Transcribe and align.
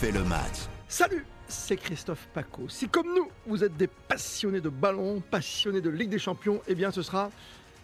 fait 0.00 0.12
le 0.12 0.24
match. 0.24 0.60
Salut, 0.88 1.26
c'est 1.46 1.76
Christophe 1.76 2.26
Paco. 2.32 2.66
Si 2.70 2.88
comme 2.88 3.08
nous, 3.14 3.28
vous 3.46 3.62
êtes 3.62 3.76
des 3.76 3.86
passionnés 3.86 4.62
de 4.62 4.70
ballon, 4.70 5.20
passionnés 5.30 5.82
de 5.82 5.90
Ligue 5.90 6.08
des 6.08 6.18
Champions, 6.18 6.62
eh 6.68 6.74
bien 6.74 6.90
ce 6.90 7.02
sera 7.02 7.30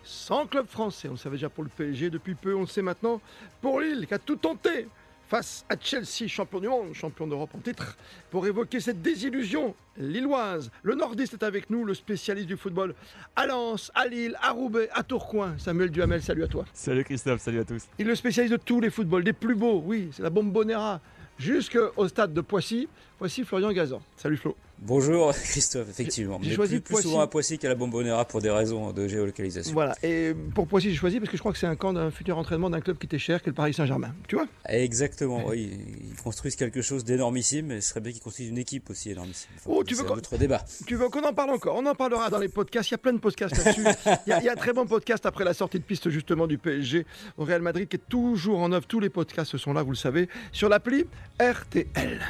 sans 0.02 0.46
club 0.46 0.66
français. 0.66 1.08
On 1.08 1.12
le 1.12 1.16
savait 1.18 1.36
déjà 1.36 1.50
pour 1.50 1.62
le 1.62 1.68
PSG 1.68 2.08
depuis 2.08 2.34
peu, 2.34 2.54
on 2.54 2.60
le 2.60 2.66
sait 2.66 2.80
maintenant 2.80 3.20
pour 3.60 3.80
Lille 3.80 4.06
qui 4.06 4.14
a 4.14 4.18
tout 4.18 4.36
tenté 4.36 4.88
face 5.28 5.66
à 5.68 5.74
Chelsea, 5.78 6.26
champion 6.26 6.60
du 6.60 6.68
monde, 6.68 6.94
champion 6.94 7.26
d'Europe 7.26 7.50
en 7.54 7.58
titre, 7.58 7.98
pour 8.30 8.46
évoquer 8.46 8.80
cette 8.80 9.02
désillusion 9.02 9.74
lilloise. 9.98 10.70
Le 10.82 10.94
nordiste 10.94 11.34
est 11.34 11.42
avec 11.42 11.68
nous, 11.68 11.84
le 11.84 11.92
spécialiste 11.92 12.46
du 12.46 12.56
football 12.56 12.94
à 13.34 13.46
Lens, 13.46 13.92
à 13.94 14.06
Lille, 14.06 14.38
à 14.40 14.52
Roubaix, 14.52 14.88
à 14.94 15.02
Tourcoing. 15.02 15.58
Samuel 15.58 15.90
Duhamel, 15.90 16.22
salut 16.22 16.44
à 16.44 16.48
toi. 16.48 16.64
Salut 16.72 17.04
Christophe, 17.04 17.42
salut 17.42 17.60
à 17.60 17.64
tous. 17.64 17.82
Il 17.98 18.06
est 18.06 18.08
le 18.08 18.14
spécialiste 18.14 18.52
de 18.54 18.62
tous 18.62 18.80
les 18.80 18.88
footballs, 18.88 19.24
des 19.24 19.34
plus 19.34 19.54
beaux, 19.54 19.82
oui, 19.84 20.08
c'est 20.12 20.22
la 20.22 20.30
bombonera, 20.30 21.02
jusqu'au 21.38 22.08
stade 22.08 22.32
de 22.32 22.40
Poissy. 22.40 22.88
Voici 23.18 23.44
Florian 23.44 23.72
Gazan. 23.72 24.02
Salut 24.18 24.36
Flo. 24.36 24.54
Bonjour 24.78 25.32
Christophe, 25.44 25.88
effectivement. 25.88 26.38
J'ai 26.42 26.54
choisi 26.54 26.74
plus, 26.74 26.80
plus 26.82 26.92
Poissy. 26.92 27.08
souvent 27.08 27.20
à 27.20 27.26
Poissy 27.26 27.58
qu'à 27.58 27.70
la 27.70 27.74
Bombonera 27.74 28.26
pour 28.26 28.42
des 28.42 28.50
raisons 28.50 28.92
de 28.92 29.08
géolocalisation. 29.08 29.72
Voilà, 29.72 29.96
et 30.02 30.34
pour 30.54 30.66
Poissy, 30.68 30.90
j'ai 30.90 30.96
choisi 30.96 31.18
parce 31.18 31.30
que 31.30 31.36
je 31.38 31.40
crois 31.40 31.52
que 31.52 31.58
c'est 31.58 31.66
un 31.66 31.76
camp 31.76 31.94
d'un 31.94 32.10
futur 32.10 32.36
entraînement 32.36 32.68
d'un 32.68 32.82
club 32.82 32.98
qui 32.98 33.06
était 33.06 33.18
cher, 33.18 33.40
qui 33.40 33.48
est 33.48 33.52
le 33.52 33.54
Paris 33.54 33.72
Saint-Germain. 33.72 34.14
Tu 34.28 34.36
vois? 34.36 34.44
Exactement, 34.68 35.46
oui. 35.46 35.78
Ils 36.10 36.22
construisent 36.22 36.56
quelque 36.56 36.82
chose 36.82 37.04
d'énormissime, 37.04 37.68
mais 37.68 37.80
ce 37.80 37.88
serait 37.88 38.00
bien 38.02 38.12
qu'ils 38.12 38.20
construisent 38.20 38.50
une 38.50 38.58
équipe 38.58 38.90
aussi 38.90 39.10
énormissime. 39.12 39.48
Enfin, 39.56 39.70
Oh, 39.72 39.82
tu 39.82 39.94
veux 39.94 40.04
un 40.04 40.36
débat. 40.36 40.62
Tu 40.86 40.96
veux 40.96 41.08
qu'on 41.08 41.22
en 41.24 41.32
parle 41.32 41.50
encore? 41.52 41.74
On 41.76 41.86
en 41.86 41.94
parlera 41.94 42.28
dans 42.28 42.38
les 42.38 42.48
podcasts. 42.48 42.90
Il 42.90 42.92
y 42.92 42.96
a 42.96 42.98
plein 42.98 43.14
de 43.14 43.18
podcasts 43.18 43.56
là-dessus. 43.56 43.80
Il 44.26 44.30
y, 44.30 44.32
a- 44.34 44.40
il 44.40 44.44
y 44.44 44.48
a 44.50 44.52
un 44.52 44.56
très 44.56 44.74
bon 44.74 44.84
podcast 44.84 45.24
après 45.24 45.44
la 45.44 45.54
sortie 45.54 45.78
de 45.78 45.84
piste 45.84 46.10
justement 46.10 46.46
du 46.46 46.58
PSG 46.58 47.06
au 47.38 47.44
Real 47.44 47.62
Madrid 47.62 47.88
qui 47.88 47.96
est 47.96 48.08
toujours 48.10 48.58
en 48.58 48.70
œuvre. 48.72 48.86
Tous 48.86 49.00
les 49.00 49.08
podcasts 49.08 49.56
sont 49.56 49.72
là, 49.72 49.82
vous 49.82 49.92
le 49.92 49.96
savez, 49.96 50.28
sur 50.52 50.68
l'appli 50.68 51.06
RTL. 51.40 52.20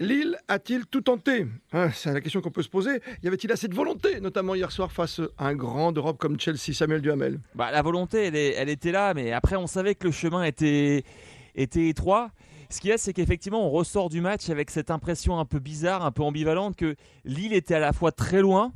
Lille 0.00 0.36
a-t-il 0.48 0.86
tout 0.86 1.00
tenté? 1.02 1.46
Hein, 1.72 1.90
C'est 1.94 2.12
la 2.12 2.20
question 2.20 2.40
qu'on 2.40 2.50
peut 2.50 2.62
se 2.62 2.68
poser. 2.68 3.00
Y 3.22 3.28
avait-il 3.28 3.50
assez 3.52 3.68
de 3.68 3.74
volonté, 3.74 4.20
notamment 4.20 4.54
hier 4.56 4.70
soir 4.72 4.90
face 4.90 5.20
à 5.38 5.46
un 5.46 5.54
grand 5.54 5.92
d'Europe 5.92 6.18
comme 6.18 6.38
Chelsea, 6.38 6.72
Samuel 6.74 7.00
Duhamel? 7.00 7.38
Bah, 7.54 7.70
la 7.70 7.80
volonté, 7.80 8.24
elle, 8.26 8.36
est- 8.36 8.54
elle 8.54 8.68
était 8.68 8.90
là, 8.92 9.14
mais 9.14 9.32
après, 9.32 9.54
on 9.56 9.68
savait 9.68 9.94
que 9.94 10.06
le 10.06 10.12
chemin 10.12 10.42
était, 10.42 11.04
était 11.54 11.88
étroit. 11.88 12.30
Ce 12.70 12.80
qu'il 12.80 12.90
y 12.90 12.92
a, 12.92 12.98
c'est 12.98 13.12
qu'effectivement, 13.12 13.64
on 13.64 13.70
ressort 13.70 14.10
du 14.10 14.20
match 14.20 14.50
avec 14.50 14.70
cette 14.70 14.90
impression 14.90 15.38
un 15.38 15.44
peu 15.44 15.60
bizarre, 15.60 16.04
un 16.04 16.10
peu 16.10 16.24
ambivalente, 16.24 16.74
que 16.76 16.96
Lille 17.24 17.52
était 17.54 17.74
à 17.76 17.80
la 17.80 17.92
fois 17.92 18.10
très 18.10 18.40
loin 18.40 18.72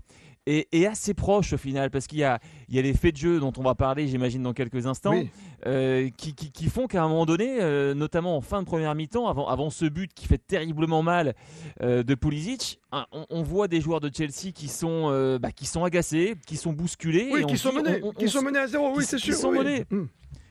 et, 0.51 0.69
et 0.73 0.87
assez 0.87 1.15
proche 1.15 1.53
au 1.53 1.59
final, 1.59 1.91
parce 1.91 2.07
qu'il 2.07 2.19
y 2.19 2.25
a, 2.25 2.39
il 2.69 2.75
y 2.77 2.79
a 2.79 2.83
les 2.83 2.95
faits 2.95 3.13
de 3.15 3.19
jeu 3.21 3.41
dont 3.41 3.53
on 3.59 3.63
va 3.63 3.75
parler, 3.75 4.09
j'imagine, 4.09 4.43
dans 4.43 4.53
quelques 4.55 4.87
instants, 4.87 5.13
Oui. 5.13 5.31
euh, 5.67 6.09
qui, 6.17 6.35
qui- 6.35 6.51
qui 6.51 6.67
font 6.69 6.87
qu'à 6.87 7.03
un 7.03 7.09
moment 7.09 7.27
donné, 7.27 7.59
euh, 7.61 7.93
notamment 7.95 8.37
en 8.37 8.41
fin 8.41 8.61
de 8.63 8.67
première 8.67 8.95
mi-temps, 8.95 9.29
avant, 9.29 9.47
avant 9.49 9.71
ce 9.71 9.85
but 9.85 10.13
qui 10.15 10.27
fait 10.27 10.39
terriblement 10.39 11.03
mal 11.03 11.35
euh, 11.83 12.03
de 12.03 12.15
Pulisic, 12.15 12.81
hein, 12.93 13.07
on, 13.13 13.27
on 13.31 13.43
voit 13.43 13.69
des 13.69 13.81
joueurs 13.81 14.01
de 14.01 14.11
Chelsea 14.15 14.53
qui 14.55 14.69
sont, 14.69 15.39
bah, 15.41 15.53
qui 15.53 15.67
sont 15.67 15.85
agacés, 15.85 16.35
qui 16.47 16.57
sont 16.57 16.73
bousculés. 16.73 17.31
Oui, 17.33 17.43
et 17.43 17.45
qui 17.45 17.59
sont 17.59 17.73
menés, 17.73 18.01
on- 18.03 18.09
on- 18.09 18.13
qui 18.13 18.25
on 18.25 18.29
sont 18.29 18.41
se- 18.41 18.45
menés 18.45 18.59
à 18.61 18.67
zéro, 18.67 18.93
oui, 18.97 19.05
c'est 19.07 19.17
qui 19.17 19.23
sûr. 19.27 19.35
sont 19.35 19.51
oui. 19.51 19.59
menés. 19.59 19.85
Hum. 19.93 20.09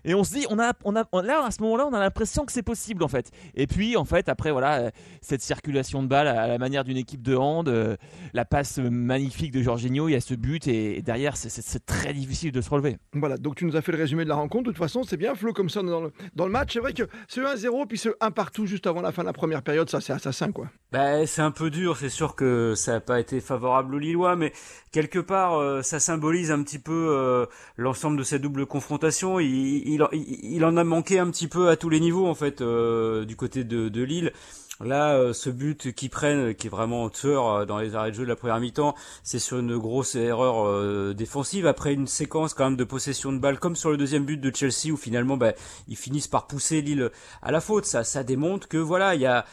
Et 0.07 0.15
on 0.15 0.23
se 0.23 0.33
dit, 0.33 0.45
on 0.49 0.57
a, 0.57 0.73
on 0.85 0.95
a, 0.95 1.03
on- 1.11 1.21
là, 1.21 1.43
à 1.45 1.51
ce 1.51 1.61
moment-là, 1.61 1.85
on 1.85 1.93
a 1.93 1.99
l'impression 1.99 2.45
que 2.45 2.51
c'est 2.51 2.63
possible, 2.63 3.03
en 3.03 3.07
fait. 3.07 3.29
Et 3.55 3.67
puis, 3.67 3.95
en 3.97 4.05
fait, 4.05 4.29
après, 4.29 4.51
voilà, 4.51 4.79
euh, 4.79 4.89
cette 5.21 5.41
circulation 5.41 6.01
de 6.01 6.07
balles 6.07 6.27
à 6.29 6.47
la 6.47 6.57
manière 6.57 6.83
d'une 6.83 6.97
équipe 6.97 7.21
de 7.21 7.35
hand, 7.35 7.67
euh, 7.67 7.95
la 8.33 8.45
passe 8.45 8.77
magnifique 8.79 9.51
de 9.51 9.61
Jorginho, 9.61 10.07
il 10.07 10.13
y 10.13 10.15
a 10.15 10.21
ce 10.21 10.33
but, 10.33 10.65
et, 10.67 10.97
et 10.97 11.01
derrière, 11.01 11.37
c'est- 11.37 11.77
très 11.85 12.13
difficile 12.13 12.51
de 12.51 12.61
se 12.61 12.69
relever. 12.69 12.97
Voilà, 13.13 13.37
donc 13.37 13.55
tu 13.55 13.65
nous 13.65 13.75
as 13.75 13.81
fait 13.81 13.91
le 13.91 13.97
résumé 13.97 14.23
de 14.23 14.29
la 14.29 14.35
rencontre. 14.35 14.63
De 14.63 14.69
toute 14.71 14.77
façon, 14.77 15.03
c'est 15.03 15.17
bien, 15.17 15.35
Flo, 15.35 15.51
comme 15.53 15.69
ça 15.69 15.83
dans 15.83 16.01
le, 16.01 16.11
dans 16.35 16.45
le 16.45 16.51
match. 16.51 16.73
C'est 16.73 16.79
vrai 16.79 16.93
que 16.93 17.03
ce 17.27 17.41
1-0, 17.41 17.85
puis 17.85 17.97
ce 17.97 18.09
1 18.21 18.31
partout 18.31 18.65
juste 18.65 18.87
avant 18.87 19.01
la 19.01 19.11
fin 19.11 19.21
de 19.23 19.27
la 19.27 19.33
première 19.33 19.61
période, 19.61 19.89
ça, 19.89 19.99
c'est 20.01 20.13
assassin, 20.13 20.51
quoi. 20.51 20.69
Bah, 20.93 21.25
c'est 21.27 21.41
un 21.41 21.51
peu 21.51 21.69
dur, 21.69 21.97
c'est 21.97 22.09
sûr 22.09 22.35
que 22.35 22.73
ça 22.75 22.93
n'a 22.93 22.99
pas 23.01 23.19
été 23.19 23.41
favorable 23.41 23.95
aux 23.95 23.99
Lillois, 23.99 24.35
mais 24.37 24.53
quelque 24.91 25.19
part, 25.19 25.55
euh, 25.59 25.81
ça 25.81 25.99
symbolise 25.99 26.49
un 26.51 26.63
petit 26.63 26.79
peu 26.79 27.09
euh, 27.11 27.45
l'ensemble 27.75 28.17
de 28.17 28.23
cette 28.23 28.41
double 28.41 28.65
confrontation. 28.65 29.39
Il, 29.39 29.87
il, 29.87 29.96
il- 30.11 30.63
en 30.65 30.77
a 30.77 30.83
manqué 30.83 31.19
un 31.19 31.29
petit 31.29 31.47
peu 31.47 31.69
à 31.69 31.75
tous 31.77 31.89
les 31.89 31.99
niveaux, 31.99 32.27
en 32.27 32.35
fait, 32.35 32.61
euh, 32.61 33.25
du 33.25 33.35
côté 33.35 33.63
de, 33.63 33.89
de 33.89 34.01
Lille. 34.03 34.31
Là, 34.79 35.15
euh, 35.15 35.33
ce 35.33 35.49
but 35.49 35.91
qu'ils 35.93 36.11
prennent, 36.11 36.53
qui 36.53 36.67
est 36.67 36.69
vraiment 36.69 37.09
tueur 37.09 37.47
euh, 37.49 37.65
dans 37.65 37.79
les 37.79 37.95
arrêts 37.95 38.11
de 38.11 38.15
jeu 38.15 38.23
de 38.23 38.29
la 38.29 38.35
première 38.35 38.59
mi-temps, 38.59 38.93
c'est 39.23 39.39
sur 39.39 39.57
une 39.57 39.75
grosse 39.77 40.13
erreur 40.13 40.67
euh, 40.67 41.13
défensive. 41.15 41.65
Après 41.65 41.93
une 41.93 42.05
séquence 42.05 42.53
quand 42.53 42.65
même 42.65 42.75
de 42.77 42.83
possession 42.83 43.33
de 43.33 43.39
balle, 43.39 43.57
comme 43.59 43.75
sur 43.75 43.89
le 43.89 43.97
deuxième 43.97 44.25
but 44.25 44.37
de 44.39 44.55
Chelsea, 44.55 44.91
où 44.91 44.97
finalement, 44.97 45.35
bah, 45.35 45.53
ils 45.87 45.97
finissent 45.97 46.27
par 46.27 46.45
pousser 46.45 46.81
Lille 46.81 47.09
à 47.41 47.51
la 47.51 47.59
faute. 47.59 47.85
Ça, 47.85 48.03
ça 48.03 48.23
démontre 48.23 48.67
que 48.67 48.77
voilà, 48.77 49.15
il 49.15 49.21
y 49.21 49.25
a 49.25 49.45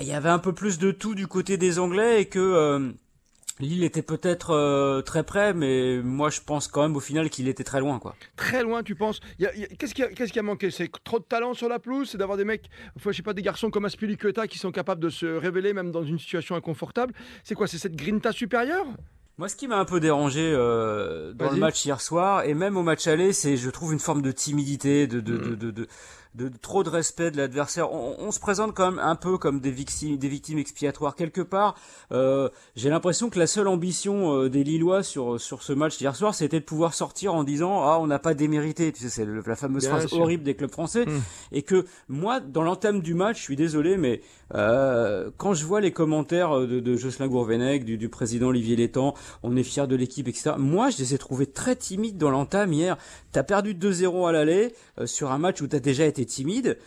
y, 0.00 0.12
avait 0.12 0.28
un 0.28 0.40
peu 0.40 0.52
plus 0.52 0.78
de 0.78 0.90
tout 0.90 1.14
du 1.14 1.28
côté 1.28 1.56
des 1.56 1.78
Anglais 1.78 2.22
et 2.22 2.26
que 2.26 2.92
Lille 3.60 3.84
était 3.84 4.02
peut-être 4.02 4.50
euh, 4.50 5.02
très 5.02 5.22
près, 5.24 5.52
mais 5.54 6.00
moi 6.02 6.30
je 6.30 6.40
pense 6.40 6.68
quand 6.68 6.82
même 6.82 6.96
au 6.96 7.00
final 7.00 7.30
qu'il 7.30 7.48
était 7.48 7.64
très 7.64 7.80
loin 7.80 7.98
quoi. 7.98 8.16
Très 8.36 8.62
loin, 8.62 8.82
tu 8.82 8.94
penses? 8.94 9.20
Qu'est-ce 9.78 9.94
qui, 9.94 10.02
a- 10.02 10.08
qu'est-ce 10.08 10.32
qui 10.32 10.38
a 10.38 10.42
manqué? 10.42 10.70
C'est 10.70 10.90
trop 11.04 11.18
de 11.18 11.24
talent 11.24 11.54
sur 11.54 11.68
la 11.68 11.78
pelouse? 11.78 12.08
C'est 12.10 12.18
d'avoir 12.18 12.38
des 12.38 12.44
mecs, 12.44 12.68
je 13.04 13.12
sais 13.12 13.22
pas, 13.22 13.34
des 13.34 13.42
garçons 13.42 13.70
comme 13.70 13.84
Aspilicueta 13.84 14.46
qui 14.48 14.58
sont 14.58 14.72
capables 14.72 15.02
de 15.02 15.10
se 15.10 15.26
révéler 15.26 15.74
même 15.74 15.90
dans 15.92 16.02
une 16.02 16.18
situation 16.18 16.56
inconfortable? 16.56 17.14
C'est 17.44 17.54
quoi? 17.54 17.66
C'est 17.66 17.78
cette 17.78 17.94
grinta 17.94 18.32
supérieure? 18.32 18.86
Moi 19.38 19.48
ce 19.48 19.56
qui 19.56 19.66
m'a 19.68 19.78
un 19.78 19.84
peu 19.86 19.98
dérangé 20.00 20.40
euh, 20.42 21.32
dans 21.32 21.46
le 21.50 21.56
match 21.60 21.84
hier 21.84 22.00
soir 22.00 22.44
et 22.44 22.54
même 22.54 22.76
au 22.76 22.82
match 22.82 23.06
aller, 23.06 23.32
c'est 23.32 23.56
je 23.56 23.70
trouve 23.70 23.92
une 23.92 23.98
forme 23.98 24.22
de 24.22 24.30
timidité, 24.32 25.06
de 25.06 25.20
de, 25.20 25.36
de, 25.38 25.54
de, 25.54 25.70
de- 25.70 25.86
de 26.34 26.48
trop 26.48 26.82
de 26.82 26.88
respect 26.88 27.30
de 27.30 27.36
l'adversaire. 27.36 27.92
On, 27.92 28.16
on 28.18 28.30
se 28.30 28.40
présente 28.40 28.74
quand 28.74 28.90
même 28.90 28.98
un 29.00 29.16
peu 29.16 29.36
comme 29.38 29.60
des 29.60 29.70
victimes, 29.70 30.16
des 30.16 30.28
victimes 30.28 30.58
expiatoires 30.58 31.14
quelque 31.14 31.42
part. 31.42 31.74
Euh, 32.10 32.48
J'ai 32.74 32.88
l'impression 32.88 33.28
que 33.28 33.38
la 33.38 33.46
seule 33.46 33.68
ambition 33.68 34.34
euh, 34.34 34.48
des 34.48 34.64
Lillois 34.64 35.02
sur 35.02 35.40
sur 35.40 35.62
ce 35.62 35.72
match 35.72 36.00
hier 36.00 36.16
soir, 36.16 36.34
c'était 36.34 36.60
de 36.60 36.64
pouvoir 36.64 36.94
sortir 36.94 37.34
en 37.34 37.44
disant 37.44 37.82
ah 37.82 37.98
on 38.00 38.06
n'a 38.06 38.18
pas 38.18 38.34
démérité. 38.34 38.92
Tu 38.92 39.02
sais 39.02 39.10
c'est 39.10 39.26
la 39.26 39.56
fameuse 39.56 39.82
Bien 39.82 39.90
phrase 39.90 40.06
sûr. 40.06 40.20
horrible 40.20 40.42
des 40.44 40.54
clubs 40.54 40.70
français. 40.70 41.04
Mm. 41.06 41.20
Et 41.52 41.62
que 41.62 41.84
moi 42.08 42.40
dans 42.40 42.62
l'entame 42.62 43.00
du 43.02 43.14
match, 43.14 43.38
je 43.38 43.42
suis 43.42 43.56
désolé, 43.56 43.96
mais 43.98 44.22
euh, 44.54 45.30
quand 45.36 45.54
je 45.54 45.64
vois 45.66 45.80
les 45.80 45.92
commentaires 45.92 46.58
de, 46.60 46.80
de 46.80 46.96
Jocelyn 46.96 47.28
Gourvenec, 47.28 47.84
du, 47.84 47.96
du 47.98 48.08
président 48.08 48.48
Olivier 48.48 48.76
Létang, 48.76 49.14
on 49.42 49.56
est 49.56 49.62
fier 49.62 49.86
de 49.88 49.96
l'équipe, 49.96 50.28
etc. 50.28 50.52
Moi, 50.58 50.90
je 50.90 50.98
les 50.98 51.14
ai 51.14 51.18
trouvés 51.18 51.46
très 51.46 51.76
timides 51.76 52.18
dans 52.18 52.30
l'entame 52.30 52.72
hier. 52.72 52.96
T'as 53.32 53.42
perdu 53.42 53.74
2-0 53.74 54.28
à 54.28 54.32
l'aller 54.32 54.74
euh, 54.98 55.06
sur 55.06 55.32
un 55.32 55.38
match 55.38 55.62
où 55.62 55.66
t'as 55.66 55.80
déjà 55.80 56.04
été 56.04 56.24
timide. 56.26 56.78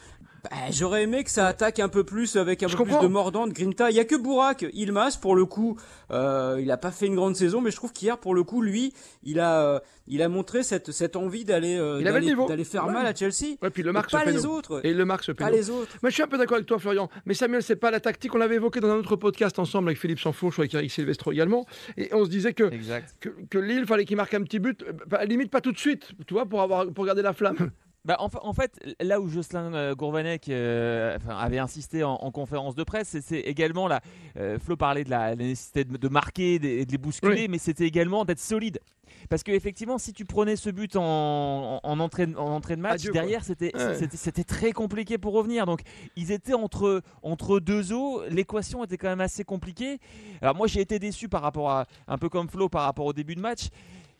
Bah, 0.51 0.57
J'aurais 0.72 1.03
aimé 1.03 1.23
que 1.23 1.31
ça 1.31 1.47
attaque 1.47 1.79
un 1.79 1.89
peu 1.89 2.03
plus 2.03 2.35
avec 2.35 2.61
un 2.63 2.67
Je 2.67 2.73
peu 2.73 2.83
comprends. 2.83 3.00
plus 3.00 3.07
de 3.07 3.11
mordant, 3.11 3.47
de 3.47 3.53
grinta. 3.53 3.89
Il 3.89 3.95
y 3.95 4.00
a 4.00 4.06
que 4.06 4.16
Bourak, 4.16 4.66
Ilmas 4.73 5.17
pour 5.22 5.35
le 5.35 5.45
coup, 5.45 5.78
euh, 6.11 6.59
il 6.61 6.69
a 6.72 6.78
pas 6.78 6.91
fait 6.91 7.07
une 7.07 7.16
grande 7.16 7.35
saison, 7.35 7.61
mais 7.61 7.72
je 7.72 7.75
trouve 7.75 7.94
qu'hier 7.94 8.17
pour 8.17 8.35
le 8.35 8.44
coup, 8.44 8.61
lui, 8.61 8.94
il 9.23 9.39
a, 9.39 9.61
euh, 9.61 9.79
il 10.07 10.22
a 10.22 10.29
montré 10.29 10.63
cette, 10.63 10.91
cette 10.91 11.16
envie 11.16 11.45
d'aller, 11.45 11.78
euh, 11.78 12.01
d'aller, 12.01 12.63
faire 12.63 12.85
Ouais. 12.85 12.94
mal 12.94 13.06
à 13.07 13.16
Chelsea. 13.16 13.56
Ouais, 13.61 13.69
puis 13.69 13.81
le 13.83 13.89
Mais 13.89 13.94
marque 14.00 14.11
pas 14.11 14.25
les 14.25 14.45
autres. 14.45 14.81
Et 14.85 14.94
le 14.94 15.06
marque 15.06 15.23
ce 15.23 15.31
Pas 15.31 15.50
les 15.50 15.69
autres. 15.69 15.97
Moi, 16.01 16.09
je 16.09 16.13
suis 16.16 16.23
un 16.23 16.28
peu 16.28 16.38
d'accord 16.38 16.56
avec 16.56 16.67
toi, 16.67 16.77
Florian. 16.79 17.09
Mais 17.25 17.33
Samuel, 17.33 17.63
c'est 17.63 17.75
pas 17.75 17.91
la 17.91 18.00
tactique. 18.00 18.33
On 18.35 18.38
l'avait 18.38 18.56
évoqué 18.56 18.79
dans 18.79 18.89
un 18.89 18.97
autre 18.97 19.16
podcast 19.16 19.57
ensemble 19.59 19.89
avec 19.89 20.00
Philippe 20.00 20.19
Sanfourche, 20.19 20.59
avec 20.59 20.73
Eric 20.73 20.91
Silvestro 20.91 21.31
également. 21.31 21.66
Et 21.97 22.09
on 22.13 22.23
se 22.25 22.29
disait 22.29 22.53
que, 22.53 22.72
Exact. 22.72 23.16
que, 23.19 23.29
que 23.50 23.57
Lille, 23.57 23.85
fallait 23.85 24.06
qu'il 24.06 24.17
marque 24.17 24.33
un 24.33 24.44
petit 24.44 24.59
but. 24.59 24.83
À 25.12 25.17
la 25.19 25.25
limite, 25.25 25.50
pas 25.51 25.62
tout 25.62 25.72
de 25.72 25.77
suite, 25.79 26.12
tu 26.27 26.33
vois, 26.33 26.45
pour, 26.45 26.62
avoir, 26.62 26.88
pour 26.91 27.06
garder 27.06 27.22
la 27.22 27.33
flamme. 27.33 27.72
Bah, 28.06 28.18
en, 28.20 28.30
fa- 28.30 28.40
en 28.44 28.54
fait, 28.54 28.72
là 29.02 29.20
où 29.20 29.28
Jocelyn 29.28 29.74
euh, 29.74 29.96
Gourvanec 29.96 30.48
euh, 30.50 31.18
enfin, 31.18 31.36
avait 31.38 31.58
insisté 31.58 32.04
en, 32.04 32.14
en 32.14 32.32
conférence 32.32 32.76
de 32.76 32.84
presse, 32.84 33.18
c'est- 33.22 33.40
également 33.40 33.88
là. 33.88 34.02
euh, 34.38 34.60
Flo 34.60 34.78
parlait 34.78 35.04
de 35.04 35.10
la, 35.10 35.30
la 35.32 35.36
nécessité 35.36 35.84
de, 35.86 35.98
de 35.98 36.08
marquer 36.08 36.54
et 36.56 36.86
de 36.86 36.92
les 36.92 36.98
bousculer, 37.00 37.42
Oui. 37.44 37.48
mais 37.50 37.58
c'était 37.58 37.86
également 37.86 38.24
d'être 38.24 38.40
solide. 38.40 38.80
Parce 39.28 39.42
que 39.42 39.52
effectivement, 39.52 39.98
si 39.98 40.13
tu 40.13 40.24
prenais 40.24 40.56
ce 40.56 40.69
but 40.69 40.96
en, 40.96 41.02
en, 41.04 41.80
en 41.81 42.00
entrée, 42.00 42.28
en 42.38 42.46
entrée 42.52 42.75
de 42.75 42.81
match, 42.81 42.96
Adieu, 43.02 43.12
derrière 43.12 43.44
c'était 43.44 43.75
Ouais. 43.75 43.96
c'était- 43.96 44.18
c'était 44.18 44.44
très 44.44 44.72
compliqué 44.72 45.18
pour 45.18 45.34
revenir. 45.34 45.66
Donc 45.66 45.81
ils 46.16 46.31
étaient 46.31 46.54
entre, 46.54 47.01
entre 47.24 47.60
deux 47.60 47.92
eaux. 47.92 48.22
L'équation 48.30 48.84
était 48.84 48.98
quand 48.98 49.08
même 49.08 49.22
assez 49.22 49.44
compliquée. 49.44 49.98
Alors 50.44 50.56
moi 50.56 50.68
j'ai 50.68 50.81
été 50.81 51.00
déçu 51.00 51.28
par 51.28 51.42
rapport 51.42 51.72
à 51.72 51.86
un 52.08 52.19
peu 52.19 52.30
comme 52.30 52.50
Flo 52.50 52.69
par 52.69 52.84
rapport 52.84 53.06
au 53.08 53.13
début 53.13 53.34
de 53.36 53.42
match. 53.42 53.69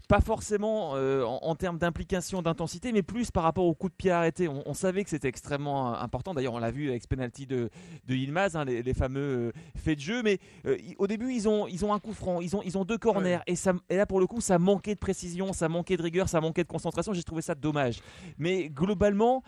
Pas 0.08 0.22
forcément 0.22 0.92
euh, 0.96 1.24
en, 1.24 1.40
en 1.42 1.56
termes 1.56 1.78
d'implication, 1.80 2.42
d'intensité, 2.44 2.92
mais 2.92 3.02
plus 3.02 3.32
par 3.32 3.44
rapport 3.44 3.66
au 3.66 3.74
coup 3.74 3.90
de 3.90 3.94
pied 3.96 4.12
arrêté. 4.12 4.48
On, 4.48 4.62
on 4.68 4.74
savait 4.76 5.04
que 5.04 5.10
c'était 5.10 5.28
extrêmement 5.28 5.94
euh, 5.94 5.98
important. 6.00 6.34
D'ailleurs, 6.34 6.54
on 6.54 6.60
l'a 6.60 6.70
vu 6.72 6.90
avec 6.90 7.02
ce 7.02 7.08
penalty 7.08 7.48
de, 7.48 7.70
de 8.08 8.16
Yilmaz, 8.16 8.56
hein, 8.56 8.66
les, 8.66 8.84
les 8.84 8.94
fameux 8.94 9.20
euh, 9.22 9.52
faits 9.76 9.98
de 9.98 10.04
jeu. 10.04 10.22
Mais 10.24 10.38
euh, 10.68 10.78
au 11.00 11.08
début, 11.08 11.34
ils 11.34 11.48
ont, 11.50 11.66
ils 11.68 11.84
ont 11.86 11.94
un 11.94 12.00
coup 12.00 12.14
franc, 12.14 12.40
ils 12.42 12.56
ont, 12.56 12.62
ils 12.64 12.78
ont 12.78 12.86
deux 12.86 12.98
corners. 13.00 13.40
Et, 13.48 13.56
ça, 13.56 13.74
et 13.90 13.98
là, 13.98 14.06
pour 14.06 14.20
le 14.20 14.28
coup, 14.28 14.42
ça 14.42 14.60
manquait 14.60 14.94
de 14.94 15.00
précision, 15.00 15.54
ça 15.54 15.70
manquait 15.70 15.98
de 15.98 16.04
rigueur, 16.04 16.30
ça 16.30 16.40
manquait 16.40 16.64
de 16.64 16.70
concentration. 16.70 17.14
J'ai 17.14 17.24
trouvé 17.24 17.42
ça 17.42 17.56
dommage. 17.56 18.00
Mais 18.38 18.70
globalement, 18.70 19.42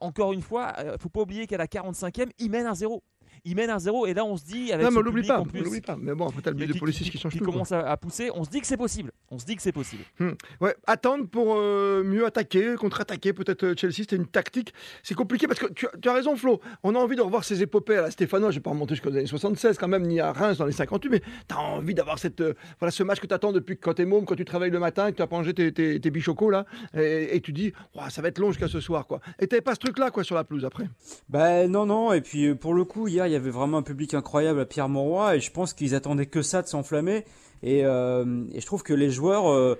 encore 0.00 0.32
une 0.32 0.42
fois, 0.42 0.74
faut 0.98 1.08
pas 1.08 1.20
oublier 1.20 1.46
qu'à 1.46 1.56
la 1.58 1.66
45e, 1.66 2.30
ils 2.38 2.50
mènent 2.50 2.66
un 2.66 2.74
0. 2.74 3.02
Ils 3.44 3.54
mènent 3.54 3.70
un 3.70 3.78
0 3.78 4.06
et 4.06 4.14
là 4.14 4.24
on 4.24 4.36
se 4.36 4.44
dit 4.44 4.72
avec 4.72 4.84
non, 4.86 4.90
mais 4.90 4.98
on 4.98 5.02
l'oublie 5.02 5.24
pas. 5.26 5.40
On 5.40 5.44
l'oublie 5.44 5.80
pas. 5.80 5.94
Mais 5.96 6.14
bon, 6.14 6.26
après, 6.26 6.42
t'as 6.42 6.50
le 6.50 6.56
but 6.56 6.66
de 6.66 6.72
qui, 6.72 6.80
Pulisic 6.80 7.04
qui- 7.04 7.10
qui 7.12 7.18
change 7.18 7.32
qui 7.32 7.38
tout. 7.38 7.44
quoi. 7.44 7.52
commence 7.52 7.70
à 7.70 7.96
pousser, 7.96 8.30
on 8.34 8.42
se 8.42 8.50
dit 8.50 8.60
que 8.60 8.66
c'est 8.66 8.76
possible. 8.76 9.12
On 9.30 9.40
se 9.40 9.44
dit 9.44 9.56
que 9.56 9.62
c'est 9.62 9.72
possible. 9.72 10.04
Hmm. 10.20 10.32
Ouais, 10.60 10.76
attendre 10.86 11.26
pour 11.26 11.56
euh, 11.56 12.04
mieux 12.04 12.24
attaquer, 12.24 12.76
contre-attaquer, 12.76 13.32
peut-être 13.32 13.64
euh, 13.64 13.74
Chelsea, 13.76 13.94
c'était 13.98 14.14
une 14.14 14.26
tactique. 14.26 14.72
C'est 15.02 15.14
compliqué 15.14 15.48
parce 15.48 15.58
que 15.58 15.66
tu, 15.72 15.86
as 16.08 16.12
raison, 16.12 16.36
Flo. 16.36 16.60
On 16.84 16.94
a 16.94 16.98
envie 16.98 17.16
de 17.16 17.22
revoir 17.22 17.42
ces 17.42 17.60
épopées 17.60 17.96
à 17.96 18.02
la 18.02 18.10
Stéphano. 18.12 18.46
Je 18.46 18.50
ne 18.50 18.54
vais 18.54 18.60
pas 18.60 18.70
remonter 18.70 18.94
jusqu'aux 18.94 19.10
années 19.10 19.26
76 19.26 19.78
quand 19.78 19.88
même, 19.88 20.06
ni 20.06 20.20
à 20.20 20.32
Reims 20.32 20.58
dans 20.58 20.64
les 20.64 20.72
58, 20.72 21.08
mais 21.10 21.20
tu 21.20 21.54
as 21.54 21.58
envie 21.58 21.94
d'avoir 21.94 22.20
cette, 22.20 22.40
euh, 22.40 22.54
voilà, 22.78 22.92
ce 22.92 23.02
match 23.02 23.18
que 23.18 23.26
tu 23.26 23.34
attends 23.34 23.52
depuis 23.52 23.76
quand 23.76 23.94
tu 23.94 24.02
es 24.02 24.04
môme, 24.04 24.26
quand 24.26 24.36
tu 24.36 24.44
travailles 24.44 24.70
le 24.70 24.78
matin, 24.78 25.10
que 25.10 25.16
tu 25.16 25.22
as 25.22 25.28
mangé 25.28 25.52
tes, 25.52 25.72
tes, 25.72 25.98
tes 25.98 26.10
bichocos 26.10 26.50
là, 26.50 26.64
et, 26.94 27.40
tu 27.40 27.52
dis, 27.52 27.72
ça 28.08 28.22
va 28.22 28.28
être 28.28 28.38
long 28.38 28.50
jusqu'à 28.50 28.68
ce 28.68 28.80
soir. 28.80 29.08
Quoi. 29.08 29.20
Et 29.40 29.48
tu 29.48 29.60
pas 29.60 29.74
ce 29.74 29.80
truc-là 29.80 30.10
quoi, 30.10 30.22
sur 30.22 30.36
la 30.36 30.44
pelouse 30.44 30.64
après? 30.64 30.84
Ben 31.28 31.68
non, 31.70 31.86
non. 31.86 32.12
Et 32.12 32.20
puis 32.20 32.54
pour 32.54 32.74
le 32.74 32.84
coup, 32.84 33.08
hier, 33.08 33.26
il 33.26 33.32
y 33.32 33.36
avait 33.36 33.50
vraiment 33.50 33.78
un 33.78 33.82
public 33.82 34.14
incroyable 34.14 34.60
à 34.60 34.66
Pierre 34.66 34.88
Mauroy, 34.88 35.36
et 35.36 35.40
je 35.40 35.50
pense 35.50 35.74
qu'ils 35.74 35.96
attendaient 35.96 36.26
que 36.26 36.42
ça 36.42 36.62
de 36.62 36.68
s'enflammer. 36.68 37.24
Et, 37.62 37.84
euh, 37.84 38.44
et, 38.52 38.60
je 38.60 38.66
trouve 38.66 38.82
que 38.82 38.92
les 38.92 39.10
joueurs 39.10 39.50
euh, 39.50 39.78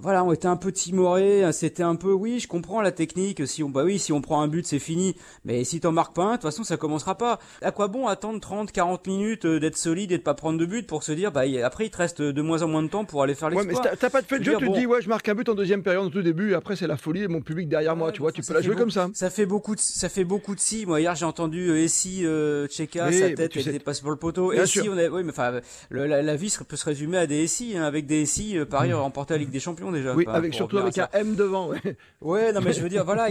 voilà, 0.00 0.22
on 0.22 0.32
était 0.32 0.46
un 0.46 0.56
peu 0.56 0.70
timorés, 0.70 1.42
hein, 1.42 1.50
c'était 1.50 1.82
un 1.82 1.96
peu, 1.96 2.12
oui, 2.12 2.38
je 2.38 2.46
comprends 2.46 2.80
la 2.80 2.92
technique, 2.92 3.44
si 3.48 3.60
on, 3.64 3.70
bah 3.70 3.82
oui, 3.84 3.98
si 3.98 4.12
on 4.12 4.20
prend 4.20 4.40
un 4.40 4.46
but, 4.46 4.64
c'est 4.64 4.78
fini, 4.78 5.16
mais 5.44 5.64
si 5.64 5.80
t'en 5.80 5.90
marques 5.90 6.14
pas 6.14 6.22
un, 6.22 6.30
de 6.30 6.32
toute 6.34 6.42
façon, 6.42 6.62
ça 6.62 6.76
commencera 6.76 7.18
pas. 7.18 7.40
À 7.60 7.72
quoi 7.72 7.88
bon 7.88 8.06
attendre 8.06 8.38
30, 8.40 8.70
40 8.70 9.06
minutes 9.08 9.46
euh, 9.46 9.58
d'être 9.58 9.76
solide 9.76 10.12
et 10.12 10.18
de 10.18 10.22
pas 10.22 10.34
prendre 10.34 10.60
de 10.60 10.64
but 10.64 10.86
pour 10.86 11.02
se 11.02 11.10
dire, 11.10 11.32
bah, 11.32 11.42
après, 11.64 11.86
il 11.86 11.90
te 11.90 11.96
reste 11.96 12.22
de 12.22 12.42
moins 12.42 12.62
en 12.62 12.68
moins 12.68 12.84
de 12.84 12.88
temps 12.88 13.04
pour 13.04 13.24
aller 13.24 13.34
faire 13.34 13.50
l'exploit. 13.50 13.82
Ouais, 13.82 13.90
mais 13.90 13.96
t'as 13.96 14.10
pas 14.10 14.22
de 14.22 14.26
fait 14.26 14.38
de 14.38 14.44
jeu, 14.44 14.56
tu 14.58 14.68
te 14.68 14.78
dis, 14.78 14.86
ouais, 14.86 15.02
je 15.02 15.08
marque 15.08 15.28
un 15.28 15.34
but 15.34 15.48
en 15.48 15.54
deuxième 15.54 15.82
période 15.82 16.04
au 16.04 16.10
tout 16.10 16.22
début, 16.22 16.52
et 16.52 16.54
après, 16.54 16.76
c'est 16.76 16.86
la 16.86 16.96
folie, 16.96 17.24
et 17.24 17.28
mon 17.28 17.40
public 17.40 17.68
derrière 17.68 17.96
moi, 17.96 18.12
tu 18.12 18.20
vois, 18.20 18.30
tu 18.30 18.42
peux 18.42 18.54
la 18.54 18.62
jouer 18.62 18.76
comme 18.76 18.92
ça. 18.92 19.08
Ça 19.12 19.28
fait 19.28 19.46
beaucoup 19.46 19.74
de, 19.74 19.80
ça 19.80 20.08
fait 20.08 20.24
beaucoup 20.24 20.54
de 20.54 20.60
si. 20.60 20.86
Moi, 20.86 21.00
hier, 21.00 21.16
j'ai 21.16 21.26
entendu 21.26 21.70
euh, 21.70 21.82
Essi, 21.82 22.24
euh, 22.24 22.68
Tcheka, 22.68 23.10
sa 23.10 23.30
tête, 23.30 23.56
elle 23.56 23.72
dépasse 23.72 24.00
pour 24.00 24.10
le 24.10 24.16
poteau. 24.16 24.52
Et 24.52 24.66
si 24.66 24.88
on 24.88 24.96
a, 24.96 25.08
oui, 25.08 25.24
mais 25.24 25.30
enfin, 25.30 25.60
la, 25.90 26.36
vie 26.36 26.56
peut 26.68 26.76
se 26.76 26.84
résumer 26.84 27.18
à 27.18 27.26
des 27.26 27.42
Essi, 27.42 27.76
hein, 27.76 27.82
avec 27.82 28.06
des 28.06 28.22
Essi, 28.22 28.56
Paris 28.70 28.90
mmh. 28.90 28.94
remporté 28.94 29.34
la 29.34 29.38
Ligue 29.38 29.50
des 29.50 29.63
Champions 29.64 29.90
déjà 29.90 30.14
surtout 30.52 30.78
avec 30.78 30.98
un 30.98 31.08
M 31.12 31.34
devant. 31.34 31.70
Ouais. 32.20 32.52
non 32.52 32.60
mais 32.60 32.72
je 32.72 32.80
veux 32.80 32.88
dire 32.88 33.04
voilà, 33.04 33.28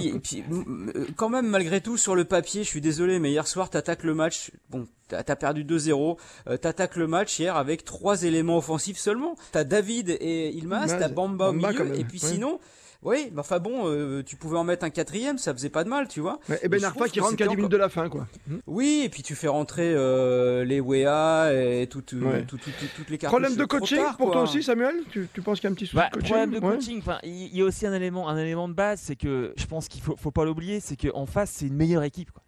quand 1.15 1.29
même 1.29 1.47
malgré 1.47 1.81
tout 1.81 1.97
sur 1.97 2.15
le 2.15 2.25
papier, 2.25 2.63
je 2.63 2.69
suis 2.69 2.81
désolé, 2.81 3.19
mais 3.19 3.31
hier 3.31 3.47
soir 3.47 3.69
t'attaques 3.69 4.03
le 4.03 4.13
match. 4.13 4.51
Bon, 4.69 4.87
t'as 5.07 5.35
perdu 5.35 5.63
2-0. 5.63 6.17
Euh, 6.47 6.57
t'attaques 6.57 6.95
le 6.95 7.07
match 7.07 7.39
hier 7.39 7.55
avec 7.55 7.85
trois 7.85 8.23
éléments 8.23 8.57
offensifs 8.57 8.97
seulement. 8.97 9.35
T'as 9.51 9.63
David 9.63 10.09
et 10.09 10.49
Ilmas, 10.49 10.87
t'as 10.87 11.07
Bamba, 11.07 11.49
au 11.49 11.53
milieu, 11.53 11.97
et 11.97 12.03
puis 12.03 12.19
sinon. 12.19 12.59
Oui, 13.03 13.29
mais 13.31 13.39
enfin 13.39 13.59
bon, 13.59 13.87
euh, 13.87 14.23
tu 14.23 14.35
pouvais 14.35 14.57
en 14.57 14.63
mettre 14.63 14.85
un 14.85 14.89
quatrième, 14.89 15.37
ça 15.37 15.53
faisait 15.53 15.69
pas 15.69 15.83
de 15.83 15.89
mal, 15.89 16.07
tu 16.07 16.19
vois. 16.19 16.39
et 16.61 16.67
Ben 16.67 16.83
Arfa 16.83 17.07
qui 17.07 17.19
rentre 17.19 17.35
qu'à 17.35 17.47
10 17.47 17.55
minutes 17.55 17.71
de 17.71 17.77
la 17.77 17.89
fin, 17.89 18.09
quoi. 18.09 18.27
Hmm. 18.47 18.57
Oui, 18.67 19.01
et 19.05 19.09
puis 19.09 19.23
tu 19.23 19.35
fais 19.35 19.47
rentrer 19.47 19.93
euh, 19.93 20.63
les 20.63 20.79
Wea 20.79 21.53
et 21.53 21.87
toutes 21.87 22.13
les 22.13 23.17
cartes. 23.17 23.31
Problème 23.31 23.55
de 23.55 23.65
coaching 23.65 24.03
pour 24.17 24.31
toi 24.31 24.43
aussi, 24.43 24.63
Samuel? 24.63 24.95
Tu, 25.11 25.27
penses 25.41 25.59
qu'il 25.59 25.67
y 25.67 25.69
a 25.69 25.71
un 25.71 25.75
petit 25.75 25.85
souci 25.85 25.97
bah, 25.97 26.09
de 26.09 26.19
coaching 26.19 26.29
Problème 26.29 26.51
de 26.51 26.59
coaching, 26.59 27.01
il 27.23 27.57
y 27.57 27.61
a 27.61 27.65
aussi 27.65 27.85
un 27.85 27.93
élément, 27.93 28.29
un 28.29 28.37
élément 28.37 28.67
de 28.67 28.73
base, 28.73 29.01
c'est 29.01 29.15
que 29.15 29.53
je 29.57 29.65
pense 29.65 29.87
qu'il 29.87 30.01
faut, 30.01 30.15
faut 30.17 30.31
pas 30.31 30.45
l'oublier, 30.45 30.79
c'est 30.79 30.95
qu'en 30.95 31.25
face, 31.25 31.51
c'est 31.51 31.67
une 31.67 31.75
meilleure 31.75 32.03
équipe, 32.03 32.31
quoi. 32.31 32.43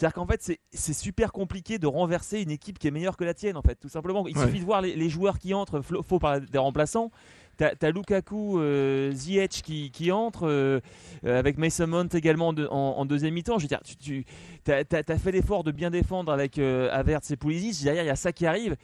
C'est-à-dire 0.00 0.14
qu'en 0.14 0.26
fait, 0.26 0.58
c'est 0.72 0.92
super 0.94 1.30
compliqué 1.30 1.78
de 1.78 1.86
renverser 1.86 2.40
une 2.40 2.50
équipe 2.50 2.78
qui 2.78 2.88
est 2.88 2.90
meilleure 2.90 3.18
que 3.18 3.24
la 3.24 3.34
tienne, 3.34 3.58
en 3.58 3.62
fait, 3.62 3.74
tout 3.74 3.90
simplement. 3.90 4.26
Il 4.26 4.38
suffit 4.38 4.60
de 4.60 4.64
voir 4.64 4.80
les, 4.80 4.96
les, 4.96 5.10
joueurs 5.10 5.38
qui 5.38 5.52
entrent, 5.52 5.82
faut 5.82 6.18
parler 6.18 6.46
des 6.50 6.56
remplaçants. 6.56 7.10
T'as 7.58 7.72
as 7.82 7.90
Lukaku, 7.90 8.58
euh, 8.58 9.12
Ziyech 9.12 9.60
qui, 9.60 9.90
qui 9.90 10.10
entre, 10.10 10.46
euh, 10.46 10.80
euh, 11.26 11.38
avec 11.38 11.58
Mason 11.58 11.86
Mount 11.86 12.08
également 12.14 12.54
en, 12.70 13.04
deuxième 13.04 13.34
mi-temps. 13.34 13.58
Je 13.58 13.64
veux 13.64 13.68
dire, 13.68 13.82
tu, 14.00 14.24
as, 14.66 15.18
fait 15.18 15.32
l'effort 15.32 15.64
de 15.64 15.70
bien 15.70 15.90
défendre 15.90 16.32
avec 16.32 16.58
Avertz 16.58 17.30
et 17.32 17.36
Pulisic. 17.36 17.84
Derrière, 17.84 18.04
il 18.04 18.06
y 18.06 18.10
a 18.10 18.16
ça 18.16 18.32
qui 18.32 18.46
arrive. 18.46 18.76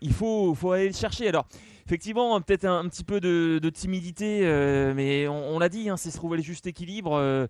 il 0.00 0.12
faut, 0.12 0.54
faut 0.54 0.70
aller 0.70 0.86
le 0.86 0.94
chercher. 0.94 1.26
Alors, 1.26 1.48
effectivement, 1.84 2.40
peut-être 2.40 2.66
un, 2.66 2.88
petit 2.88 3.02
peu 3.02 3.18
de, 3.18 3.70
timidité, 3.70 4.42
mais 4.94 5.26
on, 5.26 5.58
l'a 5.58 5.68
dit, 5.68 5.90
hein, 5.90 5.96
c'est 5.96 6.12
se 6.12 6.16
trouver 6.16 6.36
le 6.36 6.44
juste 6.44 6.68
équilibre 6.68 7.48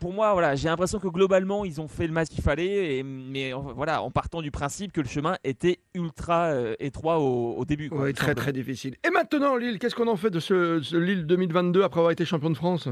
pour 0.00 0.12
moi, 0.12 0.32
voilà, 0.32 0.54
j'ai 0.56 0.68
l'impression 0.68 0.98
que 0.98 1.08
globalement, 1.08 1.64
ils 1.64 1.80
ont 1.80 1.88
fait 1.88 2.06
le 2.06 2.12
match 2.12 2.28
qu'il 2.28 2.42
fallait, 2.42 2.98
et, 2.98 3.02
mais 3.02 3.52
voilà, 3.52 4.02
en 4.02 4.10
partant 4.10 4.42
du 4.42 4.50
principe 4.50 4.92
que 4.92 5.00
le 5.00 5.08
chemin 5.08 5.36
était 5.42 5.78
ultra 5.94 6.46
euh, 6.46 6.74
étroit 6.80 7.18
au, 7.18 7.64
début. 7.64 7.88
oui, 7.90 8.12
très 8.12 8.34
très 8.34 8.52
difficile. 8.52 8.96
Et 9.06 9.10
maintenant, 9.10 9.56
Lille, 9.56 9.78
qu'est-ce 9.78 9.94
qu'on 9.94 10.08
en 10.08 10.16
fait 10.16 10.30
de 10.30 10.40
ce, 10.40 10.96
Lille 10.96 11.24
2022 11.26 11.82
après 11.82 12.00
avoir 12.00 12.12
été 12.12 12.26
champion 12.26 12.50
de 12.50 12.56
France? 12.56 12.88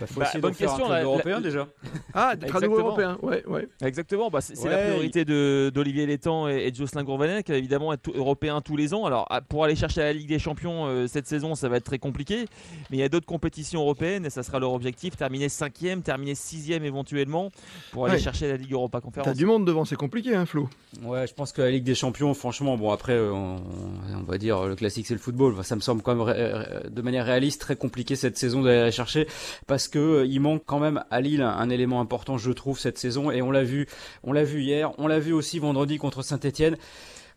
Bah, 0.00 0.06
faut 0.06 0.20
bah, 0.20 0.26
bonne 0.40 0.54
question, 0.54 0.90
un 0.90 1.02
européen 1.02 1.40
déjà. 1.40 1.68
Ah, 2.14 2.34
des 2.34 2.46
niveau 2.46 2.78
européen, 2.78 3.16
ouais, 3.22 3.44
ouais. 3.46 3.68
Exactement, 3.84 4.28
bah, 4.28 4.40
c'est 4.40 4.68
la 4.68 4.78
priorité 4.78 5.24
d'Olivier 5.24 6.06
Létang 6.06 6.48
et, 6.48 6.70
de 6.70 6.76
Jocelyn 6.76 7.04
Gourvenec, 7.04 7.48
évidemment 7.50 7.92
être 7.92 8.10
européen 8.12 8.60
tous 8.60 8.76
les 8.76 8.92
ans. 8.92 9.06
Alors, 9.06 9.26
ah, 9.30 9.40
pour 9.40 9.64
aller 9.64 9.76
chercher 9.76 10.00
la 10.00 10.12
Ligue 10.12 10.28
des 10.28 10.40
Champions 10.40 10.86
euh, 10.86 11.06
cette 11.06 11.28
saison, 11.28 11.54
ça 11.54 11.68
va 11.68 11.76
être 11.76 11.84
très 11.84 11.98
compliqué, 11.98 12.46
mais 12.90 12.96
il 12.96 13.00
y 13.00 13.04
a 13.04 13.08
d'autres 13.08 13.26
compétitions 13.26 13.80
européennes 13.80 14.26
et 14.26 14.30
ça 14.30 14.42
sera 14.42 14.58
leur 14.58 14.72
objectif, 14.72 15.16
terminer 15.16 15.48
cinquième 15.48 15.91
terminer 16.00 16.34
sixième 16.34 16.84
éventuellement 16.84 17.50
pour 17.90 18.06
aller 18.06 18.18
chercher 18.18 18.48
la 18.48 18.56
Ligue 18.56 18.72
Europa 18.72 19.00
Conférence. 19.00 19.26
T'as 19.26 19.34
du 19.34 19.44
monde 19.44 19.66
devant, 19.66 19.84
c'est 19.84 19.96
compliqué, 19.96 20.34
hein, 20.34 20.46
Flo 20.46 20.68
Ouais, 21.02 21.26
je 21.26 21.34
pense 21.34 21.52
que 21.52 21.60
la 21.60 21.70
Ligue 21.70 21.84
des 21.84 21.94
Champions, 21.94 22.32
franchement, 22.32 22.78
bon 22.78 22.90
après, 22.90 23.12
euh, 23.12 23.32
on, 23.32 24.22
va 24.26 24.38
dire 24.38 24.64
le 24.64 24.76
classique 24.76 25.06
c'est 25.06 25.14
le 25.14 25.20
football. 25.20 25.62
Ça 25.64 25.76
me 25.76 25.80
semble 25.80 26.02
quand 26.02 26.14
même 26.14 26.88
de 26.88 27.02
manière 27.02 27.26
réaliste 27.26 27.60
très 27.60 27.76
compliqué 27.76 28.16
cette 28.16 28.38
saison 28.38 28.62
d'aller 28.62 28.80
la 28.80 28.90
chercher 28.90 29.26
parce 29.66 29.88
que 29.88 29.98
euh, 29.98 30.26
il 30.26 30.40
manque 30.40 30.62
quand 30.64 30.78
même 30.78 31.04
à 31.10 31.20
Lille 31.20 31.42
un, 31.42 31.70
élément 31.70 32.00
important, 32.00 32.38
je 32.38 32.50
trouve, 32.50 32.78
cette 32.78 32.98
saison 32.98 33.30
et 33.30 33.42
on 33.42 33.50
l'a 33.50 33.64
vu, 33.64 33.86
on 34.22 34.32
l'a 34.32 34.44
vu 34.44 34.62
hier, 34.62 34.92
on 34.98 35.06
l'a 35.06 35.18
vu 35.18 35.32
aussi 35.32 35.58
vendredi 35.58 35.98
contre 35.98 36.22
Saint-Etienne. 36.22 36.76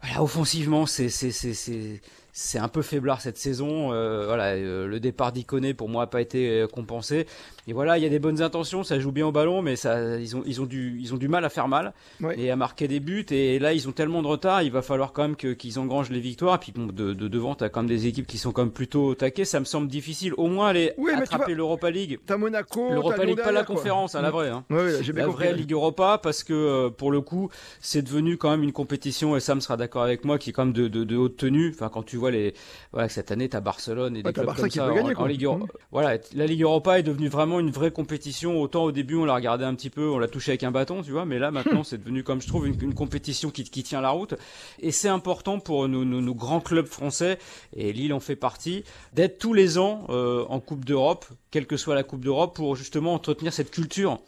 Voilà, 0.01 0.21
offensivement, 0.21 0.85
c'est 0.85 1.09
c'est 1.09 1.31
c'est 1.31 2.01
c'est 2.37 2.59
un 2.59 2.67
peu 2.67 2.81
faiblard 2.81 3.21
cette 3.21 3.37
saison. 3.37 3.93
Euh, 3.93 4.25
voilà, 4.25 4.57
le 4.57 4.99
départ 4.99 5.31
d'Iconé 5.31 5.73
pour 5.73 5.87
moi 5.87 6.03
n'a 6.03 6.07
pas 6.07 6.19
été 6.19 6.65
compensé. 6.73 7.27
Et 7.67 7.73
voilà, 7.73 7.97
il 7.97 8.03
y 8.03 8.05
a 8.05 8.09
des 8.09 8.19
bonnes 8.19 8.41
intentions, 8.41 8.83
ça 8.83 8.99
joue 8.99 9.11
bien 9.11 9.25
au 9.25 9.31
ballon, 9.31 9.61
mais 9.61 9.75
ça, 9.75 10.19
ils 10.19 10.35
ont, 10.35 10.43
ils 10.45 10.61
ont 10.61 10.65
du, 10.65 10.99
ils 10.99 11.13
ont 11.13 11.17
du 11.17 11.27
mal 11.27 11.45
à 11.45 11.49
faire 11.49 11.67
mal 11.67 11.93
et 12.37 12.51
à 12.51 12.55
marquer 12.55 12.87
des 12.87 12.99
buts. 12.99 13.25
Et 13.31 13.57
là, 13.57 13.73
ils 13.73 13.87
ont 13.87 13.93
tellement 13.93 14.21
de 14.21 14.27
retard, 14.27 14.61
il 14.63 14.71
va 14.71 14.81
falloir 14.81 15.13
quand 15.13 15.23
même 15.23 15.35
qu'ils 15.35 15.79
engrangent 15.79 16.11
les 16.11 16.19
victoires. 16.19 16.55
Et 16.55 16.59
puis 16.59 16.73
bon, 16.73 16.87
de, 16.87 17.13
de 17.13 17.27
devant, 17.27 17.55
t'as 17.55 17.69
quand 17.69 17.81
même 17.81 17.89
des 17.89 18.05
équipes 18.05 18.27
qui 18.27 18.37
sont 18.37 18.51
quand 18.51 18.63
même 18.63 18.71
plutôt 18.73 19.15
taquées. 19.15 19.45
Ça 19.45 19.61
me 19.61 19.65
semble 19.65 19.87
difficile, 19.87 20.33
au 20.37 20.47
moins 20.47 20.67
aller 20.67 20.93
attraper 21.15 21.55
l'Europa 21.55 21.89
League. 21.89 22.19
T'as 22.25 22.37
Monaco, 22.37 22.91
l'Europa 22.91 23.23
League, 23.23 23.41
pas 23.41 23.53
la 23.53 23.63
conférence, 23.63 24.13
à 24.13 24.19
hein, 24.19 24.21
la 24.21 24.31
vraie. 24.31 24.49
Hein. 24.49 24.65
la 24.69 25.27
vraie 25.27 25.53
Ligue 25.53 25.71
Europa, 25.71 26.19
parce 26.21 26.43
que 26.43 26.53
euh, 26.53 26.89
pour 26.89 27.11
le 27.11 27.21
coup, 27.21 27.49
c'est 27.79 28.01
devenu 28.01 28.37
quand 28.37 28.51
même 28.51 28.63
une 28.63 28.73
compétition. 28.73 29.37
Et 29.37 29.39
Sam 29.39 29.61
sera 29.61 29.77
d'accord 29.77 30.03
avec 30.03 30.25
moi, 30.25 30.37
qui 30.37 30.49
est 30.49 30.53
quand 30.53 30.65
même 30.65 30.73
de, 30.73 30.87
de, 30.87 31.03
de 31.03 31.15
haute 31.15 31.37
tenue. 31.37 31.71
Enfin, 31.73 31.89
quand 31.89 32.03
tu 32.03 32.17
vois 32.17 32.24
les, 32.31 32.53
voilà, 32.91 33.09
cette 33.09 33.31
année, 33.31 33.49
t'as 33.49 33.61
Barcelone 33.61 34.17
et 34.17 34.23
des 34.23 34.33
clubs 34.33 34.55
comme 34.55 34.69
ça 34.69 34.87
en, 34.87 35.25
Ligue. 35.25 35.47
Mmh. 35.47 35.65
Voilà, 35.91 36.17
la 36.33 36.45
Ligue 36.45 36.63
Europa 36.63 36.99
est 36.99 37.03
devenue 37.03 37.29
vraiment 37.29 37.59
une 37.59 37.71
vraie 37.71 37.91
compétition 37.91 38.61
Autant 38.61 38.83
au 38.83 38.91
début, 38.91 39.15
on 39.15 39.25
l'a 39.25 39.35
regardé 39.35 39.63
un 39.63 39.75
petit 39.75 39.89
peu, 39.89 40.09
on 40.09 40.17
l'a 40.17 40.27
touché 40.27 40.51
avec 40.51 40.63
un 40.63 40.71
bâton, 40.71 41.01
tu 41.01 41.11
vois, 41.11 41.25
mais 41.25 41.39
là 41.39 41.51
maintenant, 41.51 41.83
c'est 41.83 41.97
devenu, 41.97 42.23
comme 42.23 42.41
je 42.41 42.47
trouve, 42.47 42.67
une, 42.67 42.93
compétition 42.93 43.49
qui, 43.49 43.63
tient 43.83 44.01
la 44.01 44.09
route. 44.09 44.35
Et 44.79 44.91
c'est 44.91 45.09
important 45.09 45.59
pour 45.59 45.87
nos, 45.87 46.35
grands 46.35 46.61
clubs 46.61 46.87
français, 46.87 47.37
et 47.75 47.93
Lille 47.93 48.13
en 48.13 48.19
fait 48.19 48.35
partie, 48.35 48.83
d'être 49.13 49.37
tous 49.37 49.53
les 49.53 49.77
ans 49.77 50.05
euh, 50.09 50.45
en 50.49 50.59
Coupe 50.59 50.85
d'Europe, 50.85 51.25
quelle 51.51 51.67
que 51.67 51.77
soit 51.77 51.95
la 51.95 52.03
Coupe 52.03 52.23
d'Europe, 52.23 52.55
pour 52.55 52.75
justement 52.75 53.13
entretenir 53.13 53.53
cette 53.53 53.71
culture 53.71 54.19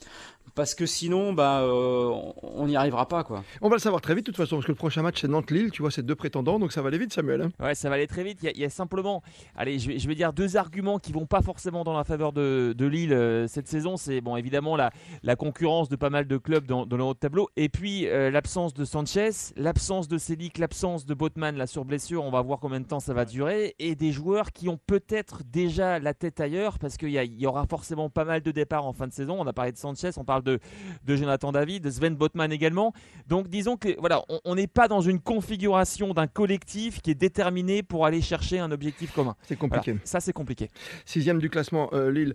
parce 0.57 0.73
que 0.73 0.87
sinon, 0.87 1.33
bah, 1.33 1.61
euh, 1.61 2.11
on 2.41 2.65
n'y 2.65 2.75
arrivera 2.75 3.07
pas. 3.07 3.23
Quoi. 3.23 3.43
On 3.61 3.69
va 3.69 3.75
le 3.75 3.79
savoir 3.79 4.01
très 4.01 4.15
vite, 4.15 4.25
de 4.25 4.31
toute 4.31 4.37
façon, 4.37 4.55
parce 4.55 4.65
que 4.65 4.71
le 4.71 4.75
prochain 4.75 5.03
match, 5.03 5.21
c'est 5.21 5.27
Nantes-Lille. 5.27 5.69
Tu 5.69 5.83
vois, 5.83 5.91
c'est 5.91 6.01
deux 6.01 6.15
prétendants, 6.15 6.57
donc 6.57 6.71
ça 6.71 6.81
va 6.81 6.87
aller 6.87 6.97
vite, 6.97 7.13
Samuel. 7.13 7.43
Hein. 7.43 7.51
ouais, 7.59 7.75
ça 7.75 7.89
va 7.89 7.95
aller 7.95 8.07
très 8.07 8.23
vite. 8.23 8.39
Il 8.41 8.59
y, 8.59 8.65
a, 8.65 8.69
simplement, 8.71 9.21
allez, 9.55 9.77
je 9.77 10.07
vais, 10.07 10.15
dire 10.15 10.33
deux 10.33 10.57
arguments 10.57 10.97
qui 10.97 11.13
vont 11.13 11.27
pas 11.27 11.43
forcément 11.43 11.83
dans 11.83 11.95
la 11.95 12.03
faveur 12.03 12.33
de, 12.33 12.75
Lille 12.79 13.13
euh, 13.13 13.45
cette 13.47 13.67
saison. 13.67 13.97
C'est 13.97 14.19
bon, 14.19 14.35
évidemment, 14.35 14.75
la, 14.75 14.89
la, 15.21 15.35
concurrence 15.35 15.89
de 15.89 15.95
pas 15.95 16.09
mal 16.09 16.25
de 16.25 16.37
clubs 16.37 16.65
dans, 16.65 16.87
dans 16.87 16.97
le 16.97 17.03
haut 17.03 17.13
de 17.13 17.19
tableau, 17.19 17.49
et 17.55 17.69
puis 17.69 18.07
euh, 18.07 18.31
l'absence 18.31 18.73
de 18.73 18.83
Sanchez, 18.83 19.29
l'absence 19.57 20.07
de 20.07 20.17
Célic, 20.17 20.57
l'absence 20.57 21.05
de 21.05 21.13
Botman, 21.13 21.55
là 21.55 21.67
sur 21.67 21.85
blessure. 21.85 22.23
On 22.23 22.31
va 22.31 22.41
voir 22.41 22.59
combien 22.59 22.79
de 22.79 22.87
temps 22.87 22.99
ça 22.99 23.13
va 23.13 23.25
durer, 23.25 23.75
et 23.77 23.93
des 23.93 24.11
joueurs 24.11 24.51
qui 24.51 24.69
ont 24.69 24.79
peut-être 24.87 25.43
déjà 25.45 25.99
la 25.99 26.15
tête 26.15 26.39
ailleurs, 26.39 26.79
parce 26.79 26.97
qu'il 26.97 27.09
y, 27.09 27.41
y, 27.41 27.45
aura 27.45 27.67
forcément 27.67 28.09
pas 28.09 28.25
mal 28.25 28.41
de 28.41 28.49
départs 28.49 28.87
en 28.87 28.93
fin 28.93 29.05
de 29.05 29.13
saison. 29.13 29.37
On 29.39 29.45
a 29.45 29.53
parlé 29.53 29.71
de 29.71 29.77
Sanchez, 29.77 30.09
on 30.17 30.23
parle 30.23 30.41
de, 30.43 30.46
de 30.47 31.15
Jonathan 31.15 31.51
David, 31.51 31.89
Sven 31.89 32.15
Botman 32.15 32.51
également. 32.51 32.93
Donc 33.27 33.47
disons 33.47 33.77
que 33.77 33.89
voilà, 33.99 34.23
on 34.45 34.55
n'est 34.55 34.67
pas 34.67 34.87
dans 34.87 35.01
une 35.01 35.19
configuration 35.19 36.13
d'un 36.13 36.27
collectif 36.27 37.01
qui 37.01 37.11
est 37.11 37.15
déterminé 37.15 37.83
pour 37.83 38.05
aller 38.05 38.21
chercher 38.21 38.59
un 38.59 38.71
objectif 38.71 39.13
commun. 39.13 39.35
C'est 39.43 39.57
compliqué. 39.57 39.97
ça 40.03 40.19
c'est 40.19 40.33
compliqué. 40.33 40.69
Sixième 41.05 41.39
du 41.39 41.49
classement, 41.49 41.89
euh, 41.93 42.11
Lille. 42.11 42.33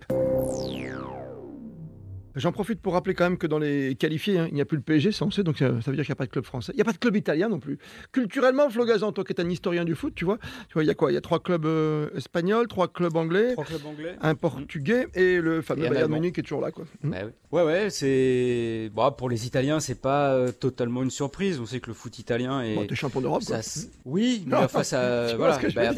J'en 2.35 2.51
profite 2.51 2.81
pour 2.81 2.93
rappeler 2.93 3.13
quand 3.13 3.25
même 3.25 3.37
que 3.37 3.47
dans 3.47 3.59
les 3.59 3.95
qualifiés, 3.95 4.39
hein, 4.39 4.47
il 4.49 4.55
n'y 4.55 4.61
a 4.61 4.65
plus 4.65 4.77
le 4.77 4.83
PSG, 4.83 5.11
ça 5.11 5.25
on 5.25 5.31
sait, 5.31 5.43
donc 5.43 5.57
ça, 5.57 5.67
ça 5.81 5.91
veut 5.91 5.95
dire 5.97 6.03
qu'il 6.05 6.11
n'y 6.11 6.13
a 6.13 6.15
pas 6.15 6.25
de 6.25 6.31
club 6.31 6.45
français. 6.45 6.71
Il 6.73 6.77
n'y 6.77 6.81
a 6.81 6.85
pas 6.85 6.91
de 6.93 6.97
club 6.97 7.15
italien 7.15 7.49
non 7.49 7.59
plus. 7.59 7.77
Culturellement, 8.11 8.69
Flo 8.69 8.85
Gazan, 8.85 9.11
toi 9.11 9.23
qui 9.23 9.33
es 9.33 9.41
un 9.41 9.49
historien 9.49 9.85
du 9.85 9.95
foot, 9.95 10.13
tu 10.15 10.25
vois, 10.25 10.37
tu 10.67 10.73
vois, 10.73 10.83
il 10.83 10.87
y 10.87 10.89
a 10.89 10.95
quoi? 10.95 11.11
Il 11.11 11.15
y 11.15 11.17
a 11.17 11.21
trois 11.21 11.39
clubs 11.39 11.65
euh, 11.65 12.09
espagnols, 12.15 12.67
trois 12.67 12.87
clubs 12.87 13.15
anglais, 13.15 13.53
Trois 13.53 13.65
clubs 13.65 13.85
anglais. 13.85 14.15
un 14.21 14.35
portugais 14.35 15.07
et 15.15 15.39
le 15.39 15.61
fameux 15.61 15.85
Et 15.85 15.89
Bayern 15.89 16.05
Allemand. 16.05 16.15
Munich 16.17 16.33
qui 16.35 16.39
est 16.39 16.43
toujours 16.43 16.61
là, 16.61 16.71
quoi. 16.71 16.85
Hmm. 17.03 17.11
Bah 17.11 17.17
oui. 17.25 17.31
Ouais, 17.51 17.63
ouais, 17.63 17.89
c'est. 17.91 18.89
Bon, 18.95 19.11
pour 19.11 19.29
les 19.29 19.45
Italiens, 19.45 19.79
c'est 19.79 20.01
pas 20.01 20.33
euh, 20.33 20.51
totalement 20.51 21.03
une 21.03 21.11
surprise. 21.11 21.59
On 21.59 21.65
sait 21.67 21.79
que 21.79 21.87
le 21.87 21.93
foot 21.93 22.17
italien 22.17 22.61
est. 22.61 22.73
Bon, 22.75 22.85
t'es 22.87 22.95
champion 22.95 23.21
d'Europe, 23.21 23.43
ça 23.43 23.59
s- 23.59 23.89
Oui, 24.05 24.43
mais 24.47 24.55
Non, 24.57 24.63
enfin, 24.63 24.83
ça. 24.83 25.27
Voilà. 25.37 25.59
Bah, 25.75 25.91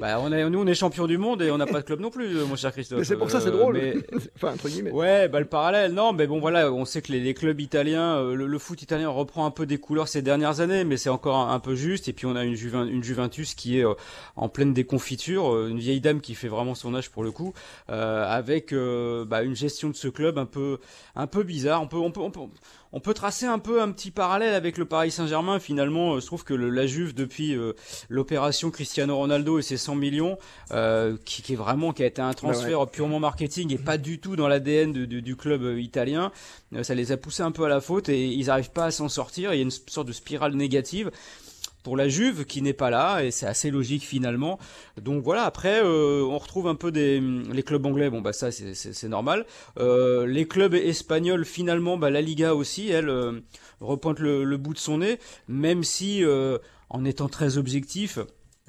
bah, 0.00 0.48
nous, 0.50 0.60
on 0.60 0.66
est 0.66 0.74
champion 0.74 1.06
du 1.06 1.18
monde 1.18 1.42
et 1.42 1.50
on 1.50 1.58
n'a 1.58 1.66
pas 1.66 1.80
de 1.80 1.84
club 1.86 2.00
non 2.00 2.10
plus, 2.10 2.36
euh, 2.38 2.46
mon 2.46 2.56
cher 2.56 2.72
Christophe. 2.72 2.98
Mais 3.00 3.04
c'est 3.04 3.16
pour 3.16 3.30
ça, 3.30 3.40
c'est 3.40 3.50
drôle. 3.50 3.78
enfin, 4.36 4.52
entre 4.54 4.68
guillemets. 4.68 4.90
Ouais, 4.90 5.28
bah 5.28 5.41
le 5.42 5.48
parallèle, 5.48 5.92
non, 5.92 6.12
mais 6.12 6.26
bon 6.26 6.40
voilà, 6.40 6.72
on 6.72 6.84
sait 6.84 7.02
que 7.02 7.12
les, 7.12 7.20
les 7.20 7.34
clubs 7.34 7.60
italiens, 7.60 8.16
euh, 8.16 8.34
le, 8.34 8.46
le 8.46 8.58
foot 8.58 8.80
italien 8.82 9.08
reprend 9.10 9.44
un 9.46 9.50
peu 9.50 9.66
des 9.66 9.78
couleurs 9.78 10.08
ces 10.08 10.22
dernières 10.22 10.60
années, 10.60 10.84
mais 10.84 10.96
c'est 10.96 11.10
encore 11.10 11.36
un, 11.36 11.54
un 11.54 11.60
peu 11.60 11.74
juste. 11.74 12.08
Et 12.08 12.12
puis 12.12 12.26
on 12.26 12.34
a 12.36 12.44
une, 12.44 12.54
Juven- 12.54 12.88
une 12.88 13.02
Juventus 13.04 13.54
qui 13.54 13.78
est 13.78 13.84
euh, 13.84 13.94
en 14.36 14.48
pleine 14.48 14.72
déconfiture, 14.72 15.52
euh, 15.54 15.68
une 15.68 15.78
vieille 15.78 16.00
dame 16.00 16.20
qui 16.20 16.34
fait 16.34 16.48
vraiment 16.48 16.74
son 16.74 16.94
âge 16.94 17.10
pour 17.10 17.22
le 17.24 17.30
coup, 17.30 17.52
euh, 17.90 18.24
avec 18.26 18.72
euh, 18.72 19.24
bah, 19.24 19.42
une 19.42 19.54
gestion 19.56 19.88
de 19.90 19.94
ce 19.96 20.08
club 20.08 20.38
un 20.38 20.46
peu, 20.46 20.78
un 21.14 21.26
peu 21.26 21.42
bizarre. 21.42 21.82
On 21.82 21.86
peut, 21.86 21.98
on 21.98 22.10
peut, 22.10 22.20
on 22.20 22.30
peut, 22.30 22.40
on 22.94 23.00
peut 23.00 23.14
tracer 23.14 23.46
un 23.46 23.58
peu 23.58 23.80
un 23.80 23.90
petit 23.90 24.10
parallèle 24.10 24.54
avec 24.54 24.76
le 24.78 24.84
Paris 24.84 25.10
Saint-Germain. 25.10 25.58
Finalement, 25.58 26.20
je 26.20 26.26
trouve 26.26 26.44
que 26.44 26.52
le- 26.54 26.68
la 26.70 26.86
Juve 26.86 27.14
depuis 27.14 27.56
l'opération 28.08 28.70
Cristiano 28.70 29.16
Ronaldo 29.16 29.58
et 29.58 29.62
ses 29.62 29.76
100 29.76 29.94
millions, 29.94 30.36
qui, 31.24 31.42
qui 31.42 31.52
est 31.52 31.56
vraiment 31.56 31.92
qui 31.92 32.02
a 32.02 32.06
été 32.06 32.20
un 32.22 32.32
transfert 32.34 32.86
purement 32.88 33.20
marketing 33.20 33.72
et 33.72 33.78
pas 33.78 33.98
du 33.98 34.18
tout 34.18 34.36
dans 34.36 34.48
l'ADN 34.48 34.92
de- 34.92 35.20
club 35.36 35.62
euh, 35.62 35.80
italien. 35.80 36.32
Euh, 36.74 36.82
ça 36.82 36.94
les 36.94 37.12
a 37.12 37.16
poussés 37.16 37.42
un 37.42 37.52
peu 37.52 37.64
à 37.64 37.68
la 37.68 37.80
faute 37.80 38.08
et 38.08 38.26
ils 38.26 38.46
n'arrivent 38.46 38.70
pas 38.70 38.86
à 38.86 38.90
s'en 38.90 39.08
sortir. 39.08 39.52
Il 39.52 39.56
y 39.56 39.60
a 39.60 39.62
une 39.62 39.70
sorte 39.70 40.08
de 40.08 40.12
spirale 40.12 40.54
négative 40.54 41.10
pour 41.82 41.96
la 41.96 42.08
Juve 42.08 42.44
qui 42.44 42.62
n'est 42.62 42.72
pas 42.72 42.90
là 42.90 43.24
et 43.24 43.30
c'est 43.32 43.46
assez 43.46 43.70
logique 43.70 44.04
finalement. 44.04 44.58
Donc 45.00 45.24
voilà, 45.24 45.44
après 45.44 45.82
euh, 45.82 46.22
on 46.22 46.38
retrouve 46.38 46.68
un 46.68 46.76
peu 46.76 46.92
des 46.92 47.20
les 47.20 47.62
clubs 47.64 47.84
anglais, 47.84 48.08
bon 48.08 48.20
bah 48.20 48.32
ça 48.32 48.52
c'est- 48.52 49.08
normal. 49.08 49.46
Les 49.78 50.46
clubs 50.46 50.74
espagnols 50.74 51.44
finalement, 51.44 51.96
bah 51.96 52.10
la 52.10 52.20
Liga 52.20 52.54
aussi, 52.54 52.90
elle 52.90 53.08
euh, 53.08 53.40
repointe 53.80 54.20
le, 54.20 54.56
bout 54.56 54.74
de 54.74 54.78
son 54.78 54.98
nez, 54.98 55.18
même 55.48 55.82
si 55.82 56.22
en 56.88 57.04
étant 57.04 57.28
très 57.28 57.58
objectif. 57.58 58.20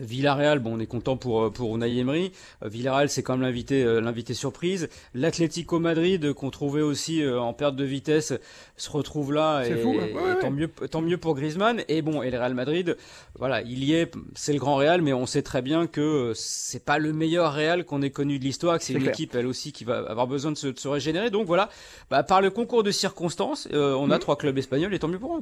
Villarreal, 0.04 0.60
bon, 0.60 0.76
on 0.76 0.80
est 0.80 0.86
content 0.86 1.18
pour 1.18 1.44
euh, 1.46 1.50
pour 1.50 1.76
Unai 1.76 1.98
Emery. 1.98 2.32
Euh, 2.64 2.68
Villarreal, 2.68 3.10
c'est 3.10 3.24
quand 3.24 3.34
même 3.34 3.42
l'invité 3.42 3.84
euh, 3.84 4.00
l'invité 4.02 4.34
surprise. 4.34 4.90
L'Atlético 5.14 5.80
Madrid, 5.80 6.34
qu'on 6.34 6.50
trouvait 6.50 6.82
aussi 6.82 7.26
en 7.28 7.54
perte 7.54 7.76
de 7.76 7.84
vitesse, 7.84 8.34
se 8.78 8.90
retrouve 8.90 9.34
là 9.34 9.64
et, 9.64 9.76
fou. 9.76 9.90
Ouais, 9.92 10.12
et 10.12 10.14
ouais, 10.14 10.40
tant 10.40 10.52
mieux 10.52 10.68
tant 10.92 11.02
mieux 11.02 11.18
pour 11.18 11.36
Griezmann. 11.36 11.84
Et 11.88 12.02
bon, 12.02 12.22
et 12.22 12.30
le 12.32 12.38
Real 12.38 12.54
Madrid, 12.54 12.98
voilà, 13.40 13.62
il 13.62 13.84
y 13.84 13.94
est, 13.94 14.12
c'est 14.36 14.54
le 14.54 14.60
grand 14.60 14.76
Real, 14.76 15.02
mais 15.02 15.14
on 15.14 15.26
sait 15.26 15.42
très 15.42 15.62
bien 15.62 15.88
que 15.88 16.34
c'est 16.36 16.84
pas 16.84 16.98
le 16.98 17.14
meilleur 17.14 17.54
Real 17.54 17.86
qu'on 17.86 18.02
ait 18.02 18.10
connu 18.10 18.40
de 18.40 18.44
l'histoire, 18.44 18.78
que 18.78 18.84
c'est 18.84 18.94
une 18.94 19.00
clair. 19.00 19.14
équipe 19.14 19.36
elle 19.36 19.48
aussi 19.48 19.72
qui 19.72 19.84
va 19.84 20.00
avoir 20.10 20.28
besoin 20.28 20.52
de 20.52 20.58
se, 20.58 20.68
de 20.68 20.78
se 20.80 20.88
régénérer. 20.88 21.30
Donc 21.30 21.48
voilà, 21.48 21.70
bah, 22.10 22.24
par 22.24 22.42
le 22.42 22.50
concours 22.50 22.84
de 22.84 22.92
circonstances, 22.92 23.68
euh, 23.74 23.94
on 23.96 24.10
a 24.12 24.16
Mhm. 24.16 24.20
trois 24.20 24.38
clubs 24.38 24.58
espagnols 24.58 24.94
et 24.94 25.00
tant 25.00 25.08
mieux 25.08 25.20
pour 25.20 25.38
eux. 25.38 25.42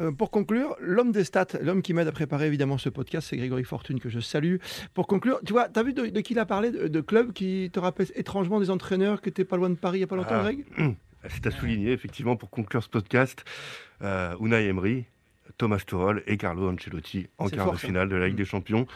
Euh, 0.00 0.12
pour 0.12 0.30
conclure, 0.30 0.76
l'homme 0.80 1.12
des 1.12 1.24
stats, 1.24 1.46
l'homme 1.60 1.82
qui 1.82 1.92
m'aide 1.94 2.08
à 2.08 2.12
préparer 2.12 2.46
évidemment 2.46 2.78
ce 2.78 2.88
podcast, 2.88 3.28
c'est 3.30 3.36
Grégory 3.36 3.64
Fortune 3.64 3.97
que 4.00 4.08
je 4.08 4.20
salue. 4.20 4.56
Pour 4.94 5.06
conclure, 5.06 5.40
tu 5.44 5.52
vois, 5.52 5.68
tu 5.68 5.78
as 5.78 5.82
vu 5.82 5.92
de, 5.92 6.06
de 6.06 6.20
qui 6.20 6.32
il 6.34 6.38
a 6.38 6.46
parlé 6.46 6.70
de, 6.70 6.88
de 6.88 7.00
clubs 7.00 7.32
qui 7.32 7.70
te 7.72 7.80
rappellent 7.80 8.10
étrangement 8.14 8.60
des 8.60 8.70
entraîneurs 8.70 9.20
qui 9.22 9.28
étaient 9.28 9.44
pas 9.44 9.56
loin 9.56 9.70
de 9.70 9.74
Paris 9.76 9.98
il 9.98 10.00
y 10.02 10.04
a 10.04 10.06
pas 10.06 10.16
longtemps, 10.16 10.34
Ah. 10.34 10.42
Greg? 10.42 10.64
C'est 11.28 11.46
à 11.46 11.50
souligner, 11.50 11.90
effectivement, 11.92 12.36
pour 12.36 12.48
conclure 12.48 12.82
ce 12.82 12.88
podcast, 12.88 13.44
euh, 14.02 14.34
Unai 14.40 14.66
Emery, 14.66 15.04
Thomas 15.56 15.78
Tuchel 15.84 16.22
et 16.28 16.36
Carlo 16.36 16.70
Ancelotti 16.70 17.26
en 17.38 17.48
quart 17.48 17.64
fort, 17.64 17.74
de 17.74 17.78
ça. 17.80 17.86
finale 17.88 18.08
de 18.08 18.14
la 18.16 18.28
Ligue 18.28 18.36
des 18.36 18.44
Champions. 18.44 18.86